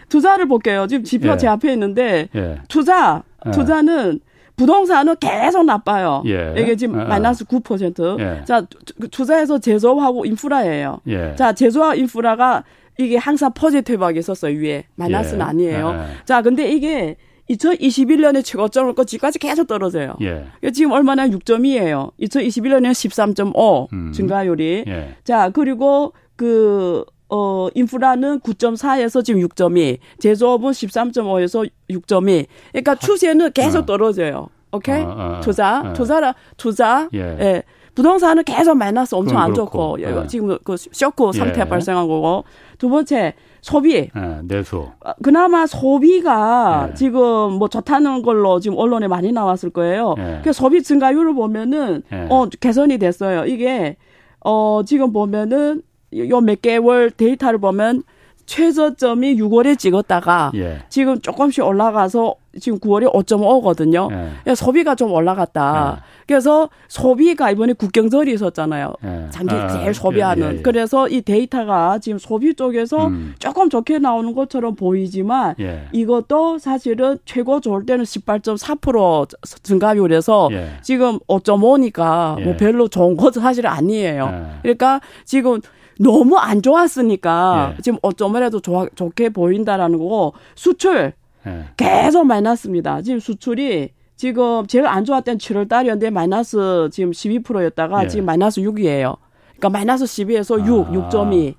[0.10, 0.88] 투자를 볼게요.
[0.88, 1.38] 지금 지표 예.
[1.38, 2.60] 제 앞에 있는데 예.
[2.68, 3.52] 투자 예.
[3.52, 4.20] 투자는
[4.60, 6.22] 부동산은 계속 나빠요.
[6.26, 6.54] 예.
[6.58, 7.06] 이게 지금 예.
[7.06, 8.20] 마이너스 9%.
[8.20, 8.44] 예.
[8.44, 8.66] 자,
[9.10, 11.00] 투자해서 제조하고 인프라예요.
[11.08, 11.34] 예.
[11.38, 12.66] 자, 제조와 인프라가
[12.98, 14.84] 이게 항상 포지티브하게 있었어요, 위에.
[14.96, 15.50] 마이너스는 예.
[15.50, 15.96] 아니에요.
[15.96, 16.26] 예.
[16.26, 17.16] 자, 근데 이게
[17.50, 20.16] 2021년에 최고점을 거지까지 계속 떨어져요.
[20.22, 20.45] 예.
[20.72, 22.12] 지금 얼마나 6점이에요.
[22.20, 24.12] 2021년에 13.5 음.
[24.12, 24.84] 증가율이.
[24.88, 25.16] 예.
[25.24, 32.45] 자, 그리고 그, 어, 인프라는 9.4에서 지금 6.2, 제조업은 13.5에서 6.2.
[32.72, 33.86] 그러니까 추세는 계속 어.
[33.86, 34.47] 떨어져요.
[34.72, 35.02] 오케이?
[35.02, 35.41] 어, 어, 어.
[35.41, 35.93] 투자, 예.
[35.93, 37.10] 투자라, 투자.
[37.14, 37.20] 예.
[37.20, 37.64] 예.
[37.95, 40.28] 부동산은 계속 마이너스 엄청 안 좋고, 예.
[40.28, 41.66] 지금 그 쇼크 상태 예.
[41.66, 42.45] 발생한 거고.
[42.78, 43.95] 두 번째, 소비.
[43.95, 44.12] 예,
[44.43, 44.89] 내수.
[45.01, 46.93] 아, 그나마 소비가 예.
[46.95, 50.16] 지금 뭐 좋다는 걸로 지금 언론에 많이 나왔을 거예요.
[50.18, 50.41] 예.
[50.43, 52.28] 그 소비 증가율을 보면은 예.
[52.30, 53.45] 어 개선이 됐어요.
[53.45, 53.97] 이게
[54.39, 55.82] 어 지금 보면은
[56.16, 58.03] 요 몇 개월 데이터를 보면
[58.50, 60.80] 최저점이 6월에 찍었다가 예.
[60.89, 64.10] 지금 조금씩 올라가서 지금 9월에 5.5거든요.
[64.47, 64.56] 예.
[64.56, 65.97] 소비가 좀 올라갔다.
[66.00, 66.04] 예.
[66.26, 68.91] 그래서 소비가 이번에 국경절이 있었잖아요.
[69.06, 69.28] 예.
[69.30, 70.54] 장기 아, 제일 소비하는.
[70.54, 73.36] 예, 예, 그래서 이 데이터가 지금 소비 쪽에서 음.
[73.38, 75.54] 조금 좋게 나오는 것처럼 보이지만
[75.91, 79.28] 이것도 사실은 최고 좋을 때는 18.4%
[79.62, 80.50] 증가율에서
[80.82, 84.58] 지금 5.5니까 뭐 별로 좋은 것도 사실 아니에요.
[84.64, 85.62] 그러니까 지금
[86.00, 87.82] 너무 안 좋았으니까 예.
[87.82, 91.14] 지금 어쩌면라도 좋아, 좋게 보인다라는 거고 수출
[91.45, 91.66] 예.
[91.78, 93.02] 계속 마이너스입니다.
[93.02, 98.08] 지금 수출이 지금 제일 안 좋았던 7월 달이었는데 마이너스 지금 12%였다가 예.
[98.08, 99.18] 지금 마이너스 6이에요.
[99.58, 101.10] 그러니까 마이너스 12에서 6, 아.
[101.10, 101.54] 6.2.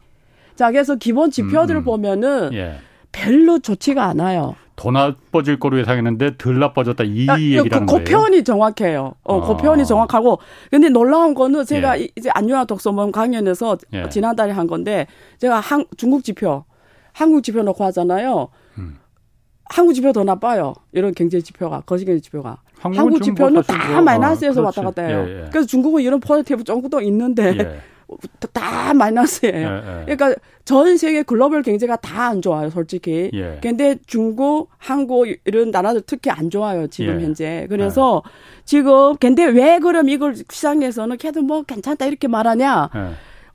[0.56, 1.84] 자, 그래서 기본 지표들을 음, 음.
[1.84, 2.76] 보면은 예.
[3.12, 4.56] 별로 좋지가 않아요.
[4.80, 9.12] 더 나빠질 거로 예상했는데 덜 나빠졌다 이 아, 얘기라는 그, 그 표현이 정확해요.
[9.24, 9.48] 어, 그 아.
[9.48, 10.38] 그 표현이 정확하고
[10.70, 12.08] 근데 놀라운 거는 제가 예.
[12.16, 14.08] 이제 안유아 독서모임 강연에서 예.
[14.08, 15.06] 지난달에 한 건데
[15.36, 16.64] 제가 한, 중국 지표,
[17.12, 18.48] 한국 지표 놓고 하잖아요.
[18.78, 18.96] 음.
[19.66, 20.72] 한국 지표 더 나빠요.
[20.92, 22.62] 이런 경제 지표가 거시 경제 지표가.
[22.78, 25.26] 한국 지표는 다 마이너스에서 어, 왔다 갔다 해요.
[25.28, 25.48] 예, 예.
[25.50, 27.80] 그래서 중국은 이런 포지티브 정도 있는데 예.
[28.52, 29.68] 다 마이너스예요.
[29.68, 30.16] 예, 예.
[30.16, 30.34] 그러니까
[30.64, 33.30] 전 세계 글로벌 경제가 다 안 좋아요, 솔직히.
[33.32, 33.58] 예.
[33.62, 37.24] 근데 중국, 한국 이런 나라들 특히 안 좋아요, 지금 예.
[37.24, 37.66] 현재.
[37.68, 38.30] 그래서 예.
[38.64, 42.90] 지금 근데 왜 그럼 이걸 시장에서는 걔도 뭐 괜찮다 이렇게 말하냐?
[42.94, 43.00] 예.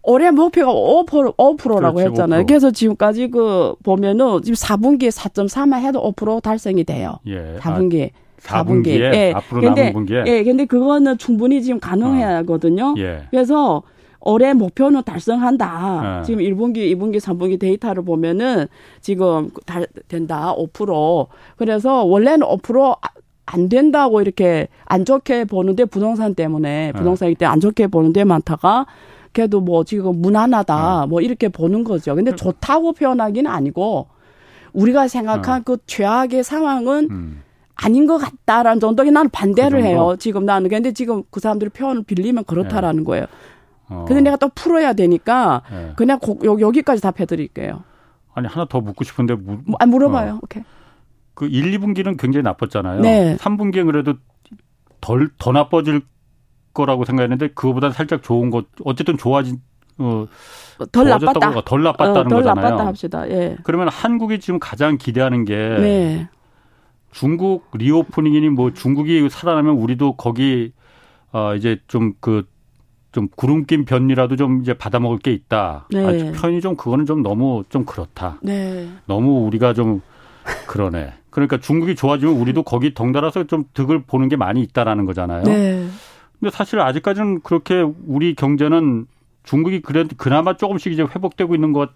[0.08, 2.44] 올해 목표가 5%, 5%라고 그렇지, 했잖아요.
[2.44, 2.48] 5%.
[2.48, 7.18] 그래서 지금까지 그 보면은 지금 4분기에 4.3만 해도 5% 달성이 돼요.
[7.28, 7.58] 예.
[7.60, 8.12] 4분기.
[8.48, 8.88] 아, 4분기.
[8.90, 9.34] 에 예.
[9.34, 10.24] 앞으로 근데, 남은 분기에.
[10.28, 10.44] 예.
[10.44, 12.84] 근데 그거는 충분히 지금 가능하거든요.
[12.92, 12.96] 어.
[13.00, 13.24] 예.
[13.32, 13.82] 그래서
[14.26, 16.02] 올해 목표는 달성한다.
[16.02, 16.26] 네.
[16.26, 18.68] 지금 1분기, 2분기, 3분기 데이터를 보면은
[19.00, 20.54] 지금 달, 된다.
[20.58, 21.28] 5%.
[21.56, 26.92] 그래서 원래는 5%안 된다고 이렇게 안 좋게 보는데 부동산 때문에 네.
[26.92, 28.88] 부동산이 때안 좋게 보는데 많다가
[29.32, 31.02] 그래도 뭐 지금 무난하다.
[31.02, 31.08] 네.
[31.08, 32.16] 뭐 이렇게 보는 거죠.
[32.16, 34.08] 근데 그 좋다고 표현하기는 아니고
[34.74, 37.42] 우리가 생각한 그 최악의 상황은 음.
[37.76, 40.16] 아닌 것 같다라는 정도에 나는 반대를 그 해요.
[40.18, 40.70] 지금 나는.
[40.70, 43.04] 근데 지금 그 사람들이 표현을 빌리면 그렇다라는 네.
[43.04, 43.26] 거예요.
[43.90, 44.06] 어.
[44.08, 45.94] 근데 내가 또 풀어야 되니까 네.
[45.96, 47.84] 그냥 고, 여 기, 까지 답해드릴게요.
[48.34, 50.34] 아니 하나 더 묻고 싶은데 무, 뭐, 아, 물어봐요.
[50.34, 50.40] 어.
[50.42, 50.64] 오케이.
[51.34, 53.02] 그 1, 2분기는 굉장히 나빴잖아요.
[53.02, 53.36] 네.
[53.38, 54.16] 3분기엔 그래도
[55.02, 56.02] 덜 더 나빠질
[56.74, 59.62] 거라고 생각했는데 그거보다 살짝 좋은 것 어쨌든 좋아진
[59.98, 60.26] 어,
[60.92, 61.62] 덜 나빴다.
[61.62, 62.66] 덜 나빴다는 어, 덜 거잖아요.
[62.66, 63.30] 나빴다 합시다.
[63.30, 63.56] 예.
[63.64, 66.30] 그러면 한국이 지금 가장 기대하는 게 네.
[67.12, 70.74] 중국 리오프닝이니 뭐 중국이 살아나면 우리도 거기
[71.32, 72.46] 어 이제 좀 그
[73.16, 75.88] 좀 구름 낀 변이라도 좀 이제 받아 먹을 게 있다.
[75.90, 76.06] 네.
[76.06, 78.40] 아주 편이 좀 그거는 좀 너무 좀 그렇다.
[78.42, 78.90] 네.
[79.06, 80.02] 너무 우리가 좀
[80.68, 81.14] 그러네.
[81.30, 85.44] 그러니까 중국이 좋아지면 우리도 거기 덩달아서 좀 득을 보는 게 많이 있다라는 거잖아요.
[85.44, 85.88] 네.
[86.38, 89.08] 근데 사실 아직까지는 그렇게 우리 경제는
[89.44, 91.92] 중국이 그래도 그나마 조금씩 이제 회복되고 있는 것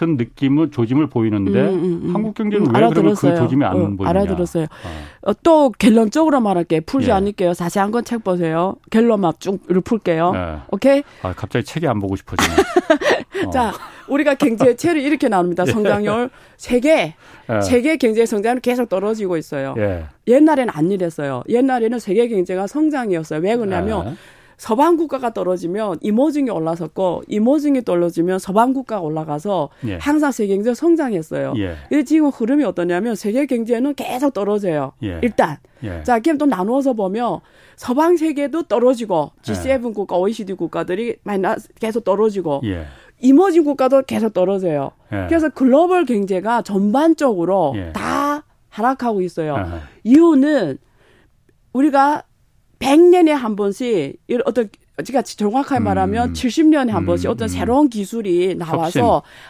[0.00, 2.14] 같은 느낌을 조짐을 보이는데 음, 음, 음.
[2.14, 4.08] 한국 경제는 음, 왜 그러면 그 조짐이 안 어, 보이냐?
[4.08, 4.64] 알아들었어요.
[4.64, 5.30] 어.
[5.30, 6.80] 어, 또 결론적으로 말할게요.
[6.86, 7.12] 풀지 예.
[7.12, 7.52] 않을게요.
[7.52, 8.76] 자세한 건책 보세요.
[8.90, 10.32] 결론만 쭉을 풀게요.
[10.34, 10.56] 예.
[10.70, 11.02] 오케이?
[11.22, 12.56] 아, 갑자기 책이 안 보고 싶어지네.
[13.46, 13.50] 어.
[13.50, 13.72] 자,
[14.08, 15.64] 우리가 경제 체를 이렇게 나눕니다.
[15.68, 15.70] 예.
[15.70, 17.14] 성장률 세계
[17.50, 17.60] 예.
[17.60, 19.74] 세계 경제 성장은 계속 떨어지고 있어요.
[19.78, 20.06] 예.
[20.26, 21.42] 옛날에는 안 이랬어요.
[21.48, 23.40] 옛날에는 세계 경제가 성장이었어요.
[23.40, 24.14] 왜 그러냐면 예.
[24.60, 29.96] 서방 국가가 떨어지면 이모징이 올라섰고 이모징이 떨어지면 서방 국가가 올라가서 예.
[29.96, 31.54] 항상 세계 경제 성장했어요.
[31.56, 31.76] 예.
[31.88, 34.92] 근데 지금 흐름이 어떠냐면 세계 경제는 계속 떨어져요.
[35.02, 35.18] 예.
[35.22, 36.02] 일단 예.
[36.02, 37.40] 자 그럼 또 나누어서 보면
[37.76, 39.78] 서방 세계도 떨어지고 G7 예.
[39.78, 42.84] 국가, OECD 국가들이 마이너스 계속 떨어지고 예.
[43.18, 44.90] 이모징 국가도 계속 떨어져요.
[45.08, 49.56] 그래서 글로벌 경제가 전반적으로 다 하락하고 있어요.
[50.04, 50.76] 이유는
[51.72, 52.24] 우리가
[52.80, 54.68] 100년에 한 번씩 어떤
[55.04, 55.84] 제가 정확하게 음.
[55.84, 57.32] 말하면 70년에 한 번씩 음.
[57.32, 59.02] 어떤 새로운 기술이 나와서 혁신.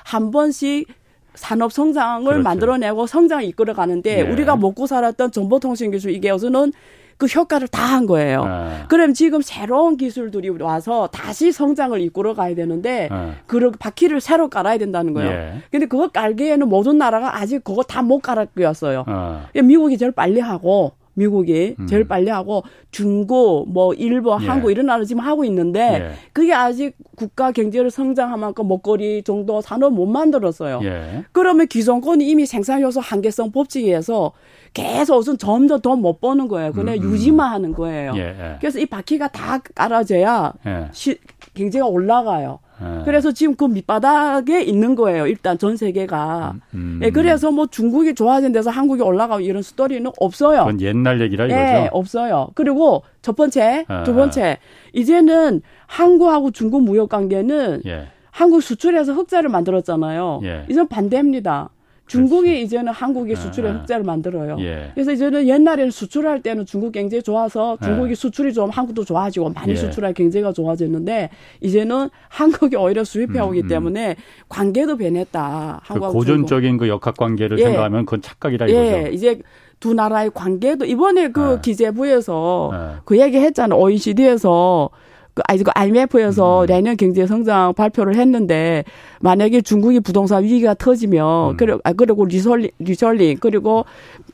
[0.04, 0.86] 한 번씩
[1.34, 2.42] 산업 성장을 그렇죠.
[2.42, 4.22] 만들어내고 성장을 이끌어 가는데 예.
[4.22, 6.72] 우리가 먹고 살았던 정보통신 기술 이게 어서는
[7.16, 8.44] 그 효과를 다 한 거예요.
[8.46, 8.86] 아.
[8.88, 13.34] 그럼 지금 새로운 기술들이 와서 다시 성장을 이끌어 가야 되는데 아.
[13.46, 15.30] 그 바퀴를 새로 깔아야 된다는 거예요.
[15.30, 15.62] 예.
[15.70, 19.04] 근데 그거 깔기에는 모든 나라가 아직 그거 다 못 깔았고였어요.
[19.06, 19.46] 아.
[19.54, 21.86] 미국이 제일 빨리 하고 미국이 음.
[21.86, 24.46] 제일 빨리 하고 중고 뭐 일본 예.
[24.46, 26.12] 한국 이런 나라 지금 하고 있는데 예.
[26.32, 30.80] 그게 아직 국가 경제를 성장할 만큼 먹거리 정도 산업 못 만들었어요.
[30.82, 31.24] 예.
[31.32, 34.32] 그러면 기존권이 이미 생산 요소 한계성 법칙에서
[34.72, 36.72] 계속 우선 점점 더 못 버는 거예요.
[36.72, 37.12] 그냥 음, 음.
[37.12, 38.12] 유지만 하는 거예요.
[38.16, 38.56] 예, 예.
[38.60, 40.88] 그래서 이 바퀴가 다 깔아져야 예.
[40.92, 41.18] 시,
[41.54, 42.60] 경제가 올라가요.
[42.80, 43.02] 네.
[43.04, 45.26] 그래서 지금 그 밑바닥에 있는 거예요.
[45.26, 46.52] 일단 전 세계가.
[46.54, 47.00] 음, 음.
[47.02, 50.60] 예, 그래서 뭐 중국이 좋아진 데서 한국이 올라가고 이런 스토리는 없어요.
[50.60, 51.60] 그건 옛날 얘기라 이거죠.
[51.60, 52.48] 예, 없어요.
[52.54, 54.02] 그리고 첫 번째, 아.
[54.04, 54.58] 두 번째,
[54.92, 58.08] 이제는 한국하고 중국 무역 관계는 예.
[58.30, 60.40] 한국 수출해서 흑자를 만들었잖아요.
[60.44, 60.64] 예.
[60.68, 61.70] 이전 반대입니다.
[62.10, 62.62] 중국이 그렇지.
[62.62, 64.56] 이제는 한국의 아, 수출에 아, 흑자를 만들어요.
[64.60, 64.90] 예.
[64.94, 68.14] 그래서 이제는 옛날에는 수출할 때는 중국 경제 좋아서 중국이 예.
[68.14, 69.76] 수출이 좀 한국도 좋아지고 많이 예.
[69.76, 71.30] 수출할 경제가 좋아졌는데
[71.60, 73.68] 이제는 한국이 오히려 수입해 오기 음, 음.
[73.68, 74.16] 때문에
[74.48, 75.82] 관계도 변했다.
[75.86, 77.64] 그 고전적인 그 역학 관계를 예.
[77.64, 78.84] 생각하면 그건 착각이다 이거죠.
[78.84, 79.10] 예.
[79.12, 79.40] 이제
[79.78, 81.60] 두 나라의 관계도 이번에 그 예.
[81.62, 83.00] 기재부에서 예.
[83.04, 83.78] 그 얘기 했잖아요.
[83.78, 85.09] OECD에서 그,
[85.48, 86.66] 그 IMF에서 음.
[86.66, 88.84] 내년 경제 성장 발표를 했는데
[89.20, 91.56] 만약에 중국이 부동산 위기가 터지면 음.
[91.56, 93.84] 그리고 아 그리고 reshoring reshoring 그리고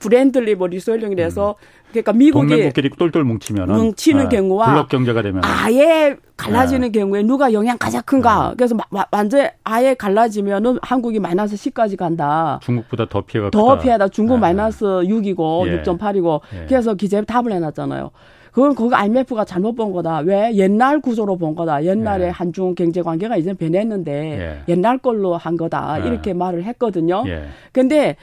[0.00, 1.86] friendly 뭐 reshoring이라서 음.
[1.90, 4.36] 그러니까 미국이 동맹국끼리 똘똘 뭉치면 뭉치는 네.
[4.36, 6.98] 경우와 블록 경제가 되면 아예 갈라지는 네.
[6.98, 8.50] 경우에 누가 영향 가장 큰가?
[8.50, 8.54] 네.
[8.57, 12.61] 그래서 마, 완전 아예 갈라지면은 한국이 마이너스 10까지 간다.
[12.62, 14.09] 중국보다 더 피해가 더 피해다.
[14.09, 14.40] 중국 네.
[14.40, 15.82] 마이너스 6이고 예.
[15.82, 16.66] 6.8이고 예.
[16.66, 18.11] 그래서 기재 답을 해놨잖아요.
[18.57, 20.20] 그건 거기 IMF가 잘못 본 거다.
[20.20, 21.84] 왜 옛날 구조로 본 거다.
[21.84, 22.30] 옛날에 예.
[22.30, 24.72] 한중 경제 관계가 이제 변했는데 예.
[24.72, 25.98] 옛날 걸로 한 거다.
[26.00, 26.09] 예.
[26.09, 27.22] 이렇게 말을 했거든요.
[27.26, 27.48] 예.
[27.72, 28.16] 근데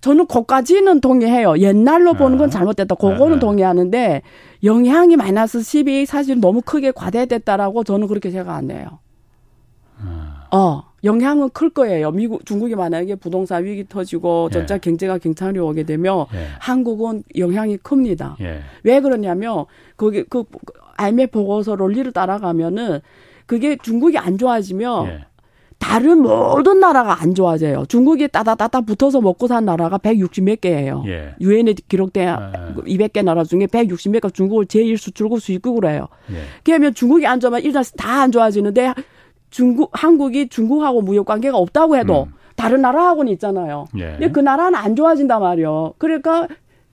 [0.00, 1.58] 저는 거까지는 동의해요.
[1.58, 2.50] 옛날로 보는 건 예.
[2.50, 2.94] 잘못됐다.
[2.94, 3.40] 그거는 예.
[3.40, 4.22] 동의하는데
[4.64, 8.86] 영향이 마이너스 10이 사실 너무 크게 과대됐다라고 저는 그렇게 생각 안 해요.
[10.50, 10.82] 어.
[11.04, 12.10] 영향은 클 거예요.
[12.10, 14.52] 미국, 중국이 만약에 부동산 위기 터지고 예.
[14.52, 16.46] 전자 경제가 괜찮이 오게 되면 예.
[16.58, 18.36] 한국은 영향이 큽니다.
[18.40, 18.60] 예.
[18.82, 20.44] 왜 그러냐면 거기 그
[20.96, 23.00] IMF 보고서 논리를 따라가면은
[23.46, 25.24] 그게 중국이 안 좋아지면 예.
[25.78, 27.84] 다른 모든 나라가 안 좋아져요.
[27.88, 31.04] 중국이 따다따다 붙어서 먹고 산 나라가 160몇 개예요.
[31.06, 31.34] 예.
[31.40, 32.82] 유엔에 기록된 예.
[32.96, 36.08] 200개 나라 중에 160몇개 중국을 제일 수출국 수입국으로 해요.
[36.30, 36.36] 예.
[36.64, 38.94] 그러면 중국이 안 좋아면 일단 다 안 좋아지는데
[39.54, 42.34] 중국 한국이 중국하고 무역 관계가 없다고 해도 음.
[42.56, 43.86] 다른 나라하고는 있잖아요.
[43.96, 44.10] 예.
[44.10, 45.94] 근데 그 나라는 안 좋아진단 말이요.
[45.98, 46.48] 그러니까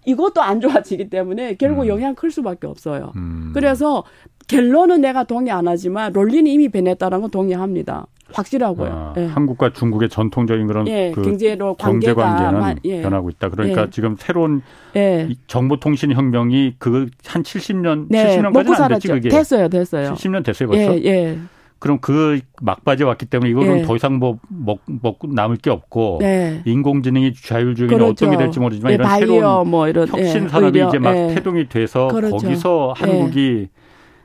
[0.05, 1.87] 이것도 안 좋아지기 때문에 결국 음.
[1.87, 3.13] 영향 클 수밖에 없어요.
[3.15, 3.49] 음.
[3.55, 4.03] 그래서
[4.47, 8.05] 결론은 내가 동의 안 하지만 논리는 이미 변했다는 건 동의합니다.
[8.31, 8.89] 확실하고요.
[8.91, 9.25] 아, 예.
[9.25, 13.01] 한국과 중국의 전통적인 그런 예, 그 경제로 경제 관계는 예.
[13.01, 13.49] 변하고 있다.
[13.49, 13.89] 그러니까 예.
[13.89, 14.61] 지금 새로운
[14.95, 15.29] 예.
[15.47, 19.29] 정보통신 혁명이 그 한 70년, 네, 70년까지는 안 됐지 그게.
[19.29, 20.13] 됐어요, 됐어요.
[20.13, 20.95] 70년 됐어요 벌써.
[20.99, 21.39] 예, 예.
[21.81, 23.81] 그럼 그 막바지에 왔기 때문에 이거는 네.
[23.81, 26.61] 더 이상 뭐 먹, 먹고 남을 게 없고 네.
[26.63, 28.11] 인공지능이 자율주행이 그렇죠.
[28.11, 31.67] 어떤 게 될지 모르지만 네, 이런 바이오, 새로운 뭐 이런, 혁신 산업이 이제 막 태동이
[31.69, 32.37] 돼서 그렇죠.
[32.37, 33.69] 거기서 한국이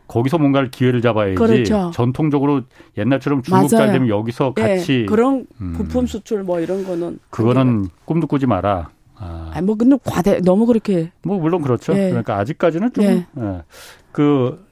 [0.06, 1.90] 거기서 뭔가를 기회를 잡아야지 그렇죠.
[1.94, 2.60] 전통적으로
[2.98, 5.72] 옛날처럼 중국 잘 되면 여기서 같이 그런 음.
[5.78, 8.90] 부품 수출 뭐 이런 거는 그거는 꿈도 꾸지 마라.
[9.18, 9.50] 아.
[9.54, 11.10] 아니, 뭐, 근데 과대, 너무 그렇게.
[11.22, 11.94] 뭐, 물론 그렇죠.
[11.94, 13.26] 그러니까 아직까지는 좀, 예.
[14.12, 14.65] 그,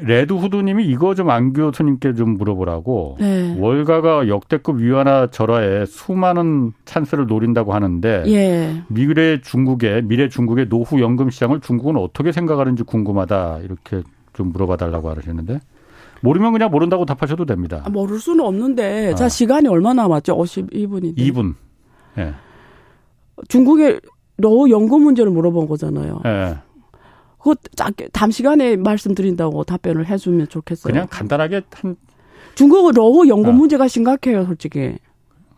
[0.00, 3.56] 레드 후드님이 이거 좀 안 교수님께 좀 물어보라고 네.
[3.58, 8.82] 월가가 역대급 위안화 절하에 수많은 찬스를 노린다고 하는데 예.
[8.88, 14.02] 미래 중국의 미래 중국의 노후 연금 시장을 중국은 어떻게 생각하는지 궁금하다 이렇게
[14.34, 15.60] 좀 물어봐 달라고 하시는데
[16.22, 17.82] 모르면 그냥 모른다고 답하셔도 됩니다.
[17.84, 19.14] 아, 모를 수는 없는데 아.
[19.14, 20.36] 자 시간이 얼마 남았죠?
[20.36, 21.16] 52분인데.
[21.18, 21.54] 2분.
[22.18, 22.34] 예.
[23.48, 24.00] 중국의
[24.36, 26.20] 노후 연금 문제를 물어본 거잖아요.
[26.26, 26.56] 예.
[27.42, 30.92] 그거 짧게 단시간에 말씀드린다고 답변을 해주면 좋겠어요.
[30.92, 31.96] 그냥 간단하게 한
[32.54, 33.52] 중국은 러우 연금 어.
[33.52, 34.94] 문제가 심각해요, 솔직히.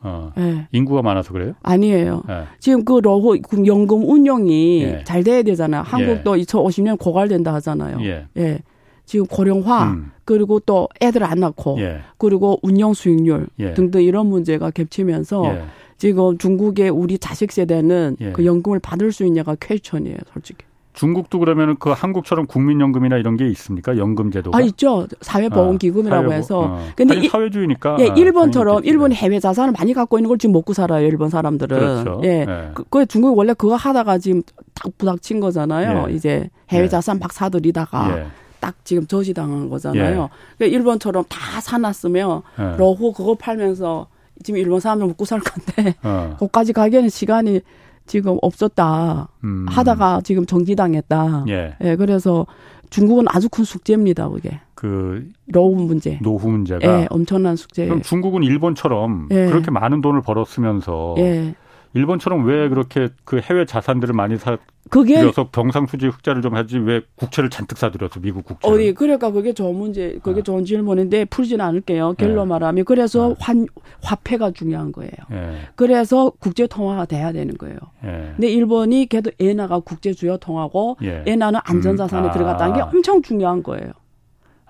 [0.01, 0.33] 어.
[0.37, 0.67] 네.
[0.73, 1.55] 인구가 많아서 그래요?
[1.63, 2.23] 아니에요.
[2.27, 2.45] 네.
[2.59, 5.05] 지금 그 러우 연금 운영이 예.
[5.05, 5.83] 잘 돼야 되잖아요.
[5.83, 6.43] 한국도 예.
[6.43, 7.99] 2050년 고갈된다 하잖아요.
[8.03, 8.27] 예.
[8.39, 8.61] 예.
[9.05, 10.11] 지금 고령화 음.
[10.25, 12.01] 그리고 또 애들 안 낳고 예.
[12.17, 13.75] 그리고 운영 수익률 예.
[13.75, 15.65] 등등 이런 문제가 겹치면서 예.
[15.99, 20.65] 지금 중국의 우리 자식 세대는 그 연금을 받을 수 있냐가 퀘스천이에요, 솔직히.
[20.95, 23.99] 중국도 그러면 그 한국처럼 국민연금이나 이런 게 있습니까?
[23.99, 24.57] 연금 제도가?
[24.57, 25.07] 아 있죠.
[25.21, 26.61] 사회보험기금이라고 아, 해서.
[26.61, 26.87] 어.
[26.95, 27.97] 근데 사회주의니까.
[28.01, 31.07] 예, 일본처럼 일본 해외 자산을 많이 갖고 있는 걸 지금 먹고 살아요.
[31.07, 31.79] 일본 사람들은.
[31.79, 32.21] 그렇죠.
[32.23, 32.45] 예.
[32.45, 32.71] 네.
[32.75, 34.43] 그, 그 중국 원래 그거 하다가 지금
[34.73, 36.07] 딱 부닥친 거잖아요.
[36.09, 36.15] 예.
[36.15, 36.89] 이제 해외 예.
[36.89, 38.19] 자산 막 사들이다가.
[38.19, 38.27] 예.
[38.61, 40.31] 딱 지금 저지당한 거잖아요.
[40.31, 40.57] 예.
[40.57, 42.77] 그러니까 일본처럼 다 사놨으면 예.
[42.79, 44.07] 러호 그거 팔면서
[44.43, 46.37] 지금 일본 사람들 먹고 살 건데 어.
[46.39, 47.61] 거기까지 가기에는 시간이
[48.07, 49.67] 지금 없었다 음.
[49.69, 51.45] 하다가 지금 정지당했다.
[51.49, 51.77] 예.
[51.81, 51.97] 예.
[51.97, 52.47] 그래서
[52.91, 54.61] 중국은 아주 큰 숙제입니다, 그게.
[54.75, 56.19] 그 노후 문제.
[56.23, 56.87] 노후 문제가.
[56.87, 57.87] 예, 엄청난 숙제.
[57.87, 59.47] 그럼 중국은 일본처럼 예.
[59.47, 61.55] 그렇게 많은 돈을 벌었으면서 예.
[61.95, 64.59] 일본처럼 왜 그렇게 그 해외 자산들을 많이 사
[64.91, 68.69] 그게 들여서 경상수지 흑자를 좀 하지 왜 국채를 잔뜩 사들여서 미국 국채.
[68.69, 70.43] 어디 그러니까 그게 좋은 문제, 그게 아.
[70.43, 72.15] 좋은 질문인데 풀지는 않을게요.
[72.19, 72.49] 결로 네.
[72.49, 73.35] 말하면 그래서 네.
[73.39, 73.67] 환
[74.03, 75.13] 화폐가 중요한 거예요.
[75.31, 75.61] 네.
[75.75, 77.79] 그래서 국제 통화가 돼야 되는 거예요.
[78.03, 78.33] 네.
[78.37, 81.23] 근데 일본이 걔도 엔화가 국제 주요 통화고 예.
[81.27, 82.29] 엔화는 안전자산에 음.
[82.29, 82.33] 아.
[82.33, 83.93] 들어갔다는 게 엄청 중요한 거예요.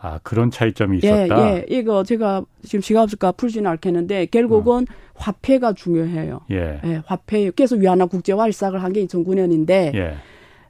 [0.04, 1.52] 아, 그런 차이점이 있었다.
[1.52, 1.66] 예, 예.
[1.68, 4.94] 이거 제가 지금 시간 없을까 풀지는 않겠는데 결국은 어.
[5.14, 6.40] 화폐가 중요해요.
[6.50, 6.80] 예.
[6.84, 7.02] 예.
[7.06, 7.50] 화폐.
[7.50, 10.14] 그래서 위안화 국제화 일삭을 한 게 2009년인데 예.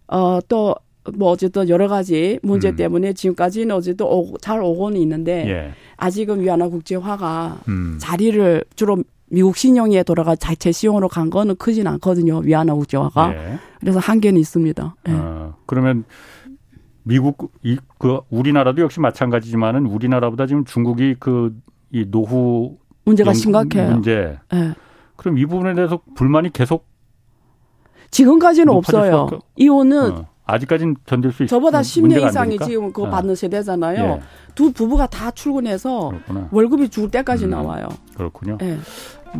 [0.08, 0.76] 어, 또
[1.12, 2.76] 뭐 어쨌든 여러 가지 문제 음.
[2.76, 5.70] 때문에 지금까지는 어쨌든 오, 잘 오고는 있는데 예.
[5.96, 7.98] 아직은 위안화 국제화가 음.
[8.00, 8.96] 자리를 주로
[9.28, 12.38] 미국 신용에 돌아가 자체 시용으로 간 거는 크진 않거든요.
[12.38, 13.34] 위안화 국제화가.
[13.34, 13.58] 예.
[13.80, 14.96] 그래서 한계는 있습니다.
[15.08, 15.12] 예.
[15.12, 16.04] 어, 그러면
[17.04, 21.54] 미국 이그 우리나라도 역시 마찬가지지만은 우리나라보다 지금 중국이 그
[21.92, 23.88] 이 노후 문제가 심각해요.
[23.92, 24.36] 문제.
[24.52, 24.74] 예.
[25.14, 26.88] 그럼 이 부분에 대해서 불만이 계속
[28.10, 29.28] 지금까지는 없어요.
[29.54, 30.26] 이혼은 어.
[30.44, 31.56] 아직까지는 견딜 수 있어요.
[31.58, 33.10] 저보다 10년 이상이 지금 그거 어.
[33.10, 34.04] 받는 세대잖아요.
[34.04, 34.20] 예.
[34.56, 36.48] 두 부부가 다 출근해서 그렇구나.
[36.50, 37.50] 월급이 죽을 때까지 음.
[37.50, 37.86] 나와요.
[38.16, 38.58] 그렇군요.
[38.62, 38.76] 예.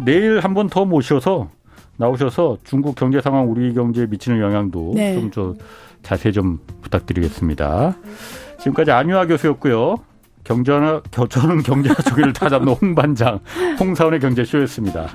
[0.04, 1.48] 내일 한 번 더 모셔서
[1.96, 5.14] 나오셔서 중국 경제 상황 우리 경제에 미치는 영향도 네.
[5.20, 5.54] 좀저
[6.04, 7.96] 자세히 좀 부탁드리겠습니다.
[8.58, 9.96] 지금까지 안유아 교수였고요.
[10.44, 13.40] 경제나 저는 경제나 조기를 타잡는 홍반장
[13.80, 15.08] 홍사원의 경제쇼였습니다.